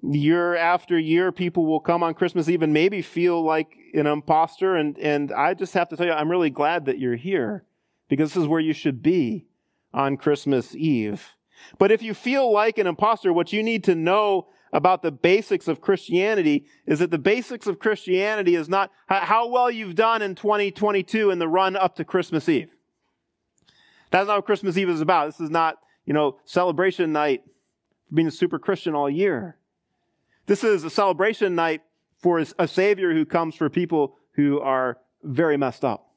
year 0.02 0.56
after 0.56 0.98
year, 0.98 1.32
people 1.32 1.66
will 1.66 1.80
come 1.80 2.02
on 2.02 2.14
Christmas 2.14 2.48
Eve 2.48 2.62
and 2.62 2.72
maybe 2.72 3.02
feel 3.02 3.42
like 3.42 3.76
an 3.94 4.06
imposter. 4.06 4.76
And, 4.76 4.98
and 4.98 5.32
I 5.32 5.54
just 5.54 5.74
have 5.74 5.88
to 5.88 5.96
tell 5.96 6.06
you, 6.06 6.12
I'm 6.12 6.30
really 6.30 6.50
glad 6.50 6.86
that 6.86 6.98
you're 6.98 7.16
here 7.16 7.64
because 8.08 8.34
this 8.34 8.42
is 8.42 8.48
where 8.48 8.60
you 8.60 8.72
should 8.72 9.02
be 9.02 9.46
on 9.92 10.16
Christmas 10.16 10.74
Eve. 10.74 11.34
But 11.78 11.90
if 11.90 12.02
you 12.02 12.14
feel 12.14 12.52
like 12.52 12.78
an 12.78 12.86
imposter, 12.86 13.32
what 13.32 13.52
you 13.52 13.62
need 13.62 13.84
to 13.84 13.94
know 13.94 14.48
about 14.72 15.02
the 15.02 15.10
basics 15.10 15.66
of 15.66 15.80
Christianity 15.80 16.66
is 16.86 16.98
that 16.98 17.10
the 17.10 17.18
basics 17.18 17.66
of 17.66 17.78
Christianity 17.78 18.54
is 18.54 18.68
not 18.68 18.90
how 19.08 19.48
well 19.48 19.70
you've 19.70 19.94
done 19.94 20.22
in 20.22 20.34
2022 20.34 21.30
in 21.30 21.38
the 21.38 21.48
run 21.48 21.74
up 21.74 21.96
to 21.96 22.04
Christmas 22.04 22.48
Eve. 22.48 22.70
That's 24.10 24.28
not 24.28 24.38
what 24.38 24.46
Christmas 24.46 24.76
Eve 24.76 24.88
is 24.90 25.00
about. 25.00 25.26
This 25.26 25.40
is 25.40 25.50
not, 25.50 25.78
you 26.06 26.12
know, 26.12 26.38
celebration 26.44 27.12
night 27.12 27.42
for 28.08 28.14
being 28.14 28.28
a 28.28 28.32
super 28.32 28.58
Christian 28.58 28.94
all 28.94 29.10
year. 29.10 29.56
This 30.48 30.64
is 30.64 30.82
a 30.82 30.88
celebration 30.88 31.54
night 31.54 31.82
for 32.16 32.42
a 32.58 32.66
Savior 32.66 33.12
who 33.12 33.26
comes 33.26 33.54
for 33.54 33.68
people 33.68 34.16
who 34.32 34.58
are 34.60 34.96
very 35.22 35.58
messed 35.58 35.84
up. 35.84 36.10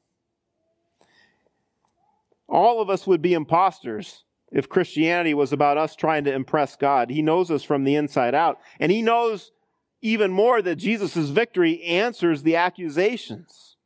All 2.48 2.80
of 2.80 2.88
us 2.88 3.06
would 3.06 3.20
be 3.20 3.34
imposters 3.34 4.24
if 4.50 4.70
Christianity 4.70 5.34
was 5.34 5.52
about 5.52 5.76
us 5.76 5.94
trying 5.94 6.24
to 6.24 6.32
impress 6.32 6.76
God. 6.76 7.10
He 7.10 7.20
knows 7.20 7.50
us 7.50 7.62
from 7.62 7.84
the 7.84 7.94
inside 7.94 8.34
out. 8.34 8.58
And 8.80 8.90
He 8.90 9.02
knows 9.02 9.52
even 10.00 10.30
more 10.30 10.62
that 10.62 10.76
Jesus' 10.76 11.28
victory 11.28 11.82
answers 11.82 12.42
the 12.42 12.56
accusations. 12.56 13.76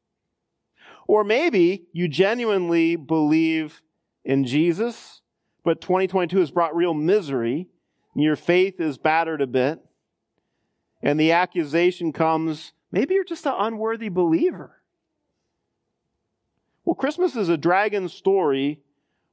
Or 1.09 1.25
maybe 1.25 1.87
you 1.93 2.07
genuinely 2.07 2.95
believe 2.95 3.83
in 4.25 4.45
Jesus, 4.45 5.23
but 5.65 5.81
2022 5.81 6.39
has 6.39 6.53
brought 6.53 6.77
real 6.77 6.95
misery, 6.95 7.69
and 8.15 8.23
your 8.23 8.37
faith 8.37 8.81
is 8.81 8.97
battered 8.97 9.43
a 9.43 9.47
bit, 9.49 9.81
and 11.07 11.21
the 11.21 11.31
accusation 11.31 12.13
comes 12.13 12.73
maybe 12.91 13.15
you're 13.15 13.23
just 13.23 13.47
an 13.47 13.55
unworthy 13.57 14.09
believer. 14.09 14.83
Well, 16.85 16.97
Christmas 16.97 17.37
is 17.37 17.49
a 17.49 17.57
dragon 17.57 18.09
story 18.09 18.81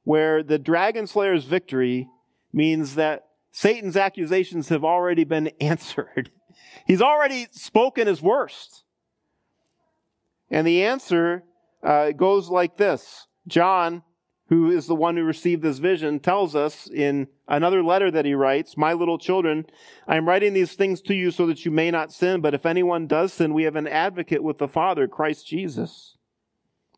where 0.04 0.44
the 0.44 0.56
dragon 0.56 1.08
slayer's 1.08 1.46
victory 1.46 2.08
means 2.52 2.94
that 2.94 3.26
Satan's 3.50 3.96
accusations 3.96 4.68
have 4.68 4.84
already 4.84 5.24
been 5.24 5.48
answered. 5.60 6.30
He's 6.86 7.02
already 7.02 7.48
spoken 7.50 8.06
his 8.06 8.22
worst. 8.22 8.84
And 10.52 10.64
the 10.64 10.84
answer 10.84 11.42
uh, 11.82 12.12
goes 12.12 12.50
like 12.50 12.76
this 12.76 13.26
John, 13.48 14.04
who 14.48 14.70
is 14.70 14.86
the 14.86 14.94
one 14.94 15.16
who 15.16 15.24
received 15.24 15.62
this 15.62 15.78
vision, 15.78 16.20
tells 16.20 16.54
us 16.54 16.86
in 16.86 17.28
another 17.48 17.82
letter 17.82 18.10
that 18.10 18.26
he 18.26 18.34
writes 18.34 18.76
My 18.76 18.92
little 18.92 19.18
children, 19.18 19.66
I 20.06 20.16
am 20.16 20.28
writing 20.28 20.52
these 20.52 20.74
things 20.74 21.00
to 21.02 21.14
you 21.14 21.30
so 21.30 21.46
that 21.46 21.64
you 21.64 21.70
may 21.70 21.90
not 21.90 22.12
sin, 22.12 22.40
but 22.40 22.54
if 22.54 22.66
anyone 22.66 23.06
does 23.06 23.32
sin, 23.32 23.54
we 23.54 23.62
have 23.64 23.76
an 23.76 23.88
advocate 23.88 24.42
with 24.42 24.58
the 24.58 24.68
Father, 24.68 25.08
Christ 25.08 25.46
Jesus, 25.46 26.16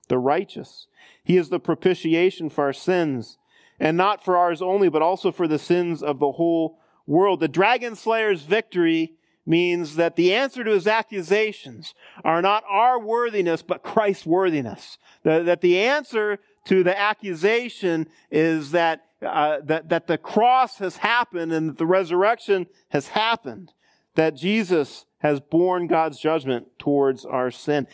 the 0.09 0.19
righteous. 0.19 0.89
He 1.23 1.37
is 1.37 1.49
the 1.49 1.61
propitiation 1.61 2.51
for 2.51 2.65
our 2.65 2.73
sins, 2.73 3.39
and 3.79 3.97
not 3.97 4.25
for 4.25 4.37
ours 4.37 4.61
only, 4.61 4.89
but 4.89 5.03
also 5.03 5.31
for 5.31 5.47
the 5.47 5.59
sins 5.59 6.03
of 6.03 6.19
the 6.19 6.33
whole 6.33 6.81
world. 7.07 7.41
The 7.41 7.49
dragon 7.49 7.95
slayer's 7.95 8.43
victory 8.43 9.15
means 9.47 9.95
that 9.95 10.17
the 10.17 10.35
answer 10.35 10.65
to 10.65 10.73
his 10.73 10.89
accusations 10.89 11.95
are 12.25 12.43
not 12.43 12.65
our 12.69 12.99
worthiness, 12.99 13.63
but 13.63 13.85
Christ's 13.85 14.27
worthiness. 14.27 14.99
That 15.23 15.61
the 15.61 15.79
answer 15.79 16.41
to 16.67 16.83
the 16.83 16.99
accusation 16.99 18.09
is 18.31 18.73
that, 18.73 19.07
uh, 19.23 19.59
that, 19.65 19.89
that 19.89 20.07
the 20.07 20.19
cross 20.19 20.79
has 20.79 20.99
happened 20.99 21.53
and 21.53 21.71
that 21.71 21.79
the 21.79 21.87
resurrection 21.87 22.67
has 22.91 23.09
happened. 23.09 23.73
That 24.15 24.37
Jesus 24.37 25.07
has 25.19 25.41
borne 25.41 25.87
God's 25.87 26.19
judgment 26.19 26.69
towards 26.79 27.25
our 27.25 27.51
sin. 27.51 27.87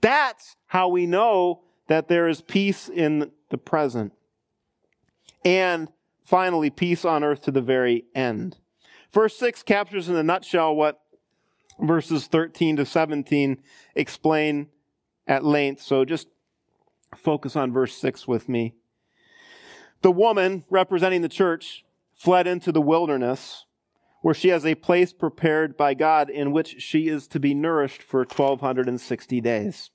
That's 0.00 0.56
how 0.66 0.88
we 0.88 1.06
know 1.06 1.62
that 1.88 2.08
there 2.08 2.28
is 2.28 2.40
peace 2.40 2.88
in 2.88 3.30
the 3.50 3.58
present. 3.58 4.12
And 5.44 5.88
finally, 6.24 6.70
peace 6.70 7.04
on 7.04 7.24
earth 7.24 7.42
to 7.42 7.50
the 7.50 7.62
very 7.62 8.04
end. 8.14 8.58
Verse 9.12 9.36
6 9.38 9.62
captures 9.62 10.08
in 10.08 10.16
a 10.16 10.22
nutshell 10.22 10.74
what 10.74 11.00
verses 11.80 12.26
13 12.26 12.76
to 12.76 12.84
17 12.84 13.58
explain 13.94 14.68
at 15.26 15.44
length. 15.44 15.82
So 15.82 16.04
just 16.04 16.28
focus 17.16 17.56
on 17.56 17.72
verse 17.72 17.94
6 17.96 18.26
with 18.28 18.48
me. 18.48 18.74
The 20.02 20.12
woman 20.12 20.64
representing 20.70 21.22
the 21.22 21.28
church 21.28 21.84
fled 22.14 22.46
into 22.46 22.72
the 22.72 22.80
wilderness 22.80 23.64
where 24.20 24.34
she 24.34 24.48
has 24.48 24.66
a 24.66 24.74
place 24.74 25.12
prepared 25.12 25.76
by 25.76 25.94
God 25.94 26.28
in 26.28 26.52
which 26.52 26.80
she 26.80 27.08
is 27.08 27.28
to 27.28 27.40
be 27.40 27.54
nourished 27.54 28.02
for 28.02 28.20
1260 28.20 29.40
days. 29.40 29.90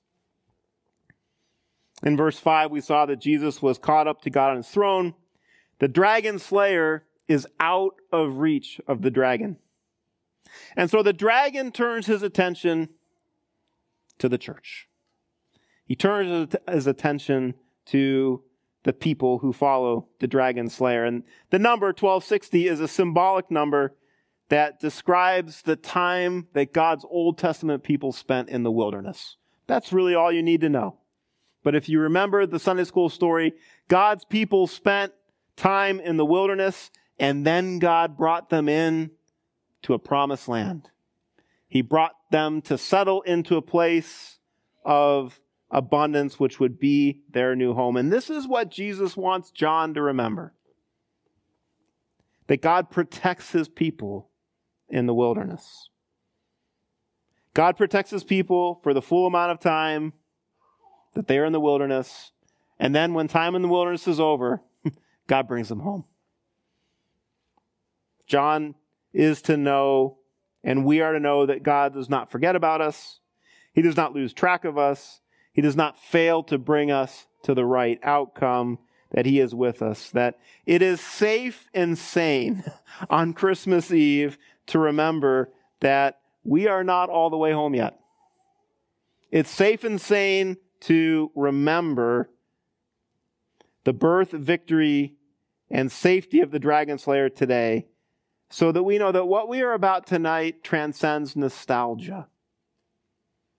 In 2.02 2.16
verse 2.16 2.38
5, 2.38 2.70
we 2.70 2.80
saw 2.80 3.06
that 3.06 3.20
Jesus 3.20 3.62
was 3.62 3.78
caught 3.78 4.08
up 4.08 4.22
to 4.22 4.30
God 4.30 4.50
on 4.50 4.56
his 4.58 4.68
throne. 4.68 5.14
The 5.78 5.88
dragon 5.88 6.38
slayer 6.38 7.04
is 7.28 7.46
out 7.60 7.96
of 8.12 8.38
reach 8.38 8.80
of 8.86 9.02
the 9.02 9.10
dragon. 9.10 9.58
And 10.76 10.90
so 10.90 11.02
the 11.02 11.12
dragon 11.12 11.72
turns 11.72 12.06
his 12.06 12.22
attention 12.22 12.90
to 14.18 14.28
the 14.28 14.38
church. 14.38 14.88
He 15.86 15.96
turns 15.96 16.54
his 16.68 16.86
attention 16.86 17.54
to 17.86 18.42
the 18.84 18.92
people 18.92 19.38
who 19.38 19.52
follow 19.52 20.08
the 20.20 20.26
dragon 20.26 20.68
slayer. 20.68 21.04
And 21.04 21.24
the 21.50 21.58
number 21.58 21.86
1260 21.86 22.68
is 22.68 22.80
a 22.80 22.88
symbolic 22.88 23.50
number 23.50 23.94
that 24.48 24.78
describes 24.78 25.62
the 25.62 25.76
time 25.76 26.48
that 26.52 26.72
God's 26.72 27.04
Old 27.08 27.38
Testament 27.38 27.82
people 27.82 28.12
spent 28.12 28.50
in 28.50 28.62
the 28.62 28.70
wilderness. 28.70 29.36
That's 29.66 29.92
really 29.92 30.14
all 30.14 30.30
you 30.30 30.42
need 30.42 30.60
to 30.60 30.68
know. 30.68 30.98
But 31.62 31.74
if 31.74 31.88
you 31.88 32.00
remember 32.00 32.46
the 32.46 32.58
Sunday 32.58 32.84
school 32.84 33.08
story, 33.08 33.54
God's 33.88 34.26
people 34.26 34.66
spent 34.66 35.12
time 35.56 35.98
in 35.98 36.18
the 36.18 36.26
wilderness 36.26 36.90
and 37.18 37.46
then 37.46 37.78
God 37.78 38.18
brought 38.18 38.50
them 38.50 38.68
in 38.68 39.12
to 39.82 39.94
a 39.94 39.98
promised 39.98 40.46
land. 40.46 40.90
He 41.66 41.80
brought 41.80 42.14
them 42.30 42.60
to 42.62 42.76
settle 42.76 43.22
into 43.22 43.56
a 43.56 43.62
place 43.62 44.38
of 44.84 45.40
abundance, 45.74 46.38
which 46.38 46.60
would 46.60 46.78
be 46.78 47.20
their 47.28 47.56
new 47.56 47.74
home. 47.74 47.96
And 47.96 48.12
this 48.12 48.30
is 48.30 48.46
what 48.46 48.70
Jesus 48.70 49.16
wants 49.16 49.50
John 49.50 49.92
to 49.94 50.00
remember 50.00 50.54
that 52.46 52.62
God 52.62 52.90
protects 52.90 53.50
his 53.50 53.68
people 53.68 54.30
in 54.88 55.06
the 55.06 55.14
wilderness. 55.14 55.88
God 57.54 57.76
protects 57.76 58.10
his 58.10 58.22
people 58.22 58.80
for 58.82 58.94
the 58.94 59.02
full 59.02 59.26
amount 59.26 59.50
of 59.50 59.60
time 59.60 60.12
that 61.14 61.26
they 61.26 61.38
are 61.38 61.44
in 61.44 61.52
the 61.52 61.60
wilderness. 61.60 62.32
And 62.78 62.94
then 62.94 63.14
when 63.14 63.28
time 63.28 63.54
in 63.54 63.62
the 63.62 63.68
wilderness 63.68 64.06
is 64.06 64.20
over, 64.20 64.60
God 65.26 65.48
brings 65.48 65.68
them 65.68 65.80
home. 65.80 66.04
John 68.26 68.74
is 69.12 69.42
to 69.42 69.56
know, 69.56 70.18
and 70.62 70.84
we 70.84 71.00
are 71.00 71.12
to 71.12 71.20
know 71.20 71.46
that 71.46 71.62
God 71.62 71.94
does 71.94 72.10
not 72.10 72.30
forget 72.30 72.56
about 72.56 72.80
us. 72.80 73.20
He 73.72 73.82
does 73.82 73.96
not 73.96 74.12
lose 74.12 74.32
track 74.32 74.64
of 74.64 74.76
us. 74.78 75.20
He 75.54 75.62
does 75.62 75.76
not 75.76 75.98
fail 75.98 76.42
to 76.44 76.58
bring 76.58 76.90
us 76.90 77.26
to 77.44 77.54
the 77.54 77.64
right 77.64 77.98
outcome, 78.02 78.78
that 79.12 79.24
He 79.24 79.40
is 79.40 79.54
with 79.54 79.80
us. 79.80 80.10
That 80.10 80.38
it 80.66 80.82
is 80.82 81.00
safe 81.00 81.68
and 81.72 81.96
sane 81.96 82.64
on 83.08 83.32
Christmas 83.32 83.90
Eve 83.90 84.36
to 84.66 84.78
remember 84.78 85.50
that 85.80 86.20
we 86.42 86.66
are 86.66 86.84
not 86.84 87.08
all 87.08 87.30
the 87.30 87.36
way 87.38 87.52
home 87.52 87.74
yet. 87.74 87.98
It's 89.30 89.50
safe 89.50 89.84
and 89.84 90.00
sane 90.00 90.58
to 90.80 91.30
remember 91.34 92.28
the 93.84 93.92
birth, 93.92 94.32
victory, 94.32 95.14
and 95.70 95.90
safety 95.90 96.40
of 96.40 96.50
the 96.50 96.58
dragon 96.58 96.98
slayer 96.98 97.28
today 97.28 97.86
so 98.50 98.70
that 98.72 98.82
we 98.82 98.98
know 98.98 99.12
that 99.12 99.26
what 99.26 99.48
we 99.48 99.62
are 99.62 99.72
about 99.72 100.06
tonight 100.06 100.62
transcends 100.62 101.34
nostalgia. 101.34 102.28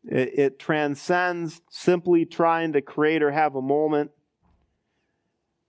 It, 0.07 0.39
it, 0.39 0.59
transcends 0.59 1.61
simply 1.69 2.25
trying 2.25 2.73
to 2.73 2.81
create 2.81 3.23
or 3.23 3.31
have 3.31 3.55
a 3.55 3.61
moment, 3.61 4.11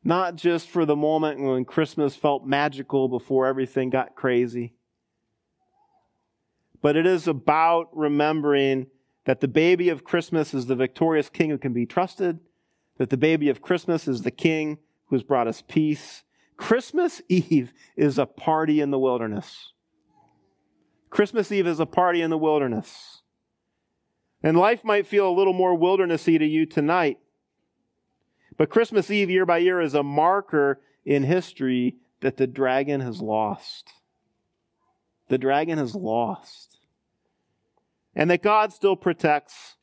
not 0.04 0.36
just 0.36 0.68
for 0.68 0.84
the 0.84 0.96
moment 0.96 1.40
when 1.40 1.64
Christmas 1.64 2.14
felt 2.14 2.46
magical 2.46 3.08
before 3.08 3.46
everything 3.46 3.88
got 3.88 4.14
crazy, 4.14 4.74
but 6.82 6.96
it 6.96 7.06
is 7.06 7.26
about 7.26 7.88
remembering 7.96 8.88
that 9.24 9.40
the 9.40 9.48
baby 9.48 9.88
of 9.88 10.04
Christmas 10.04 10.54
is 10.54 10.66
the 10.66 10.76
victorious 10.76 11.28
king 11.28 11.50
who 11.50 11.58
can 11.58 11.72
be 11.72 11.86
trusted, 11.86 12.38
that 12.98 13.10
the 13.10 13.16
baby 13.16 13.48
of 13.48 13.62
Christmas 13.62 14.06
is 14.06 14.22
the 14.22 14.30
king 14.30 14.78
who 15.06 15.16
has 15.16 15.22
brought 15.22 15.48
us 15.48 15.62
peace. 15.66 16.22
Christmas 16.56 17.22
Eve 17.28 17.72
is 17.96 18.18
a 18.18 18.26
party 18.26 18.80
in 18.80 18.90
the 18.90 18.98
wilderness. 18.98 19.72
Christmas 21.10 21.50
Eve 21.50 21.66
is 21.66 21.80
a 21.80 21.86
party 21.86 22.20
in 22.20 22.30
the 22.30 22.38
wilderness. 22.38 23.22
And 24.46 24.56
life 24.56 24.84
might 24.84 25.08
feel 25.08 25.28
a 25.28 25.34
little 25.34 25.52
more 25.52 25.76
wildernessy 25.76 26.38
to 26.38 26.46
you 26.46 26.66
tonight. 26.66 27.18
But 28.56 28.70
Christmas 28.70 29.10
Eve, 29.10 29.28
year 29.28 29.44
by 29.44 29.58
year, 29.58 29.80
is 29.80 29.94
a 29.94 30.04
marker 30.04 30.80
in 31.04 31.24
history 31.24 31.96
that 32.20 32.36
the 32.36 32.46
dragon 32.46 33.00
has 33.00 33.20
lost. 33.20 33.92
The 35.26 35.36
dragon 35.36 35.78
has 35.78 35.96
lost 35.96 36.78
and 38.14 38.30
that 38.30 38.40
God 38.40 38.72
still 38.72 38.94
protects, 38.94 39.74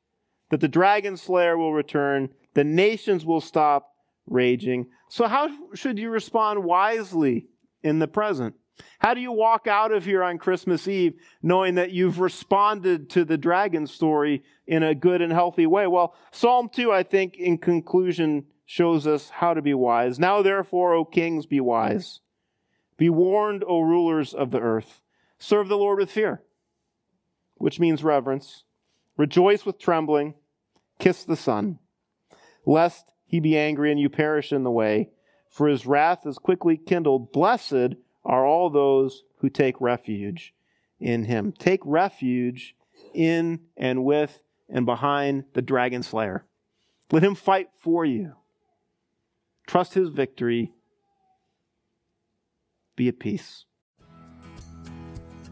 that 0.49 0.61
the 0.61 0.69
dragon 0.69 1.17
slayer 1.17 1.57
will 1.57 1.73
return, 1.73 2.29
the 2.53 2.63
nations 2.63 3.25
will 3.25 3.41
stop 3.41 3.91
raging. 4.27 4.85
So, 5.09 5.27
how 5.27 5.49
should 5.73 5.99
you 5.99 6.09
respond 6.09 6.63
wisely 6.63 7.47
in 7.83 7.99
the 7.99 8.07
present? 8.07 8.55
How 8.99 9.13
do 9.13 9.21
you 9.21 9.31
walk 9.31 9.67
out 9.67 9.91
of 9.91 10.05
here 10.05 10.23
on 10.23 10.37
Christmas 10.37 10.87
Eve 10.87 11.13
knowing 11.41 11.75
that 11.75 11.91
you've 11.91 12.19
responded 12.19 13.09
to 13.11 13.25
the 13.25 13.37
dragon 13.37 13.85
story 13.85 14.43
in 14.65 14.81
a 14.81 14.95
good 14.95 15.21
and 15.21 15.31
healthy 15.31 15.65
way? 15.65 15.87
Well, 15.87 16.15
Psalm 16.31 16.69
2, 16.69 16.91
I 16.91 17.03
think, 17.03 17.35
in 17.35 17.57
conclusion, 17.57 18.45
shows 18.65 19.05
us 19.05 19.29
how 19.29 19.53
to 19.53 19.61
be 19.61 19.73
wise. 19.73 20.19
Now, 20.19 20.41
therefore, 20.41 20.93
O 20.93 21.05
kings, 21.05 21.45
be 21.45 21.59
wise. 21.59 22.21
Be 22.97 23.09
warned, 23.09 23.63
O 23.67 23.81
rulers 23.81 24.33
of 24.33 24.51
the 24.51 24.59
earth. 24.59 25.01
Serve 25.37 25.67
the 25.67 25.77
Lord 25.77 25.99
with 25.99 26.11
fear, 26.11 26.41
which 27.55 27.79
means 27.79 28.03
reverence. 28.03 28.63
Rejoice 29.17 29.65
with 29.65 29.79
trembling. 29.79 30.35
Kiss 30.99 31.23
the 31.23 31.35
Son, 31.35 31.79
lest 32.65 33.11
he 33.25 33.39
be 33.39 33.57
angry 33.57 33.91
and 33.91 33.99
you 33.99 34.09
perish 34.09 34.53
in 34.53 34.63
the 34.63 34.71
way, 34.71 35.09
for 35.49 35.67
his 35.67 35.85
wrath 35.85 36.25
is 36.25 36.37
quickly 36.37 36.77
kindled. 36.77 37.31
Blessed 37.33 37.95
are 38.25 38.45
all 38.45 38.69
those 38.69 39.23
who 39.39 39.49
take 39.49 39.79
refuge 39.81 40.53
in 40.99 41.25
him. 41.25 41.51
Take 41.51 41.81
refuge 41.83 42.75
in 43.13 43.59
and 43.77 44.03
with 44.03 44.41
and 44.69 44.85
behind 44.85 45.45
the 45.53 45.61
dragon 45.61 46.03
slayer. 46.03 46.45
Let 47.11 47.23
him 47.23 47.35
fight 47.35 47.69
for 47.79 48.05
you. 48.05 48.33
Trust 49.67 49.93
his 49.93 50.09
victory. 50.09 50.73
Be 52.95 53.07
at 53.07 53.19
peace. 53.19 53.65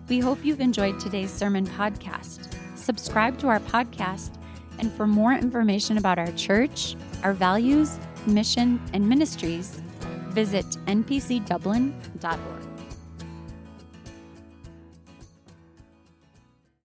We 0.09 0.19
hope 0.19 0.43
you've 0.43 0.59
enjoyed 0.59 0.99
today's 0.99 1.31
sermon 1.31 1.65
podcast. 1.65 2.53
Subscribe 2.75 3.37
to 3.39 3.47
our 3.47 3.59
podcast, 3.59 4.31
and 4.79 4.91
for 4.91 5.07
more 5.07 5.33
information 5.33 5.97
about 5.97 6.19
our 6.19 6.31
church, 6.33 6.95
our 7.23 7.33
values, 7.33 7.97
mission, 8.25 8.81
and 8.93 9.07
ministries, 9.07 9.81
visit 10.29 10.65
npcdublin.org. 10.87 12.60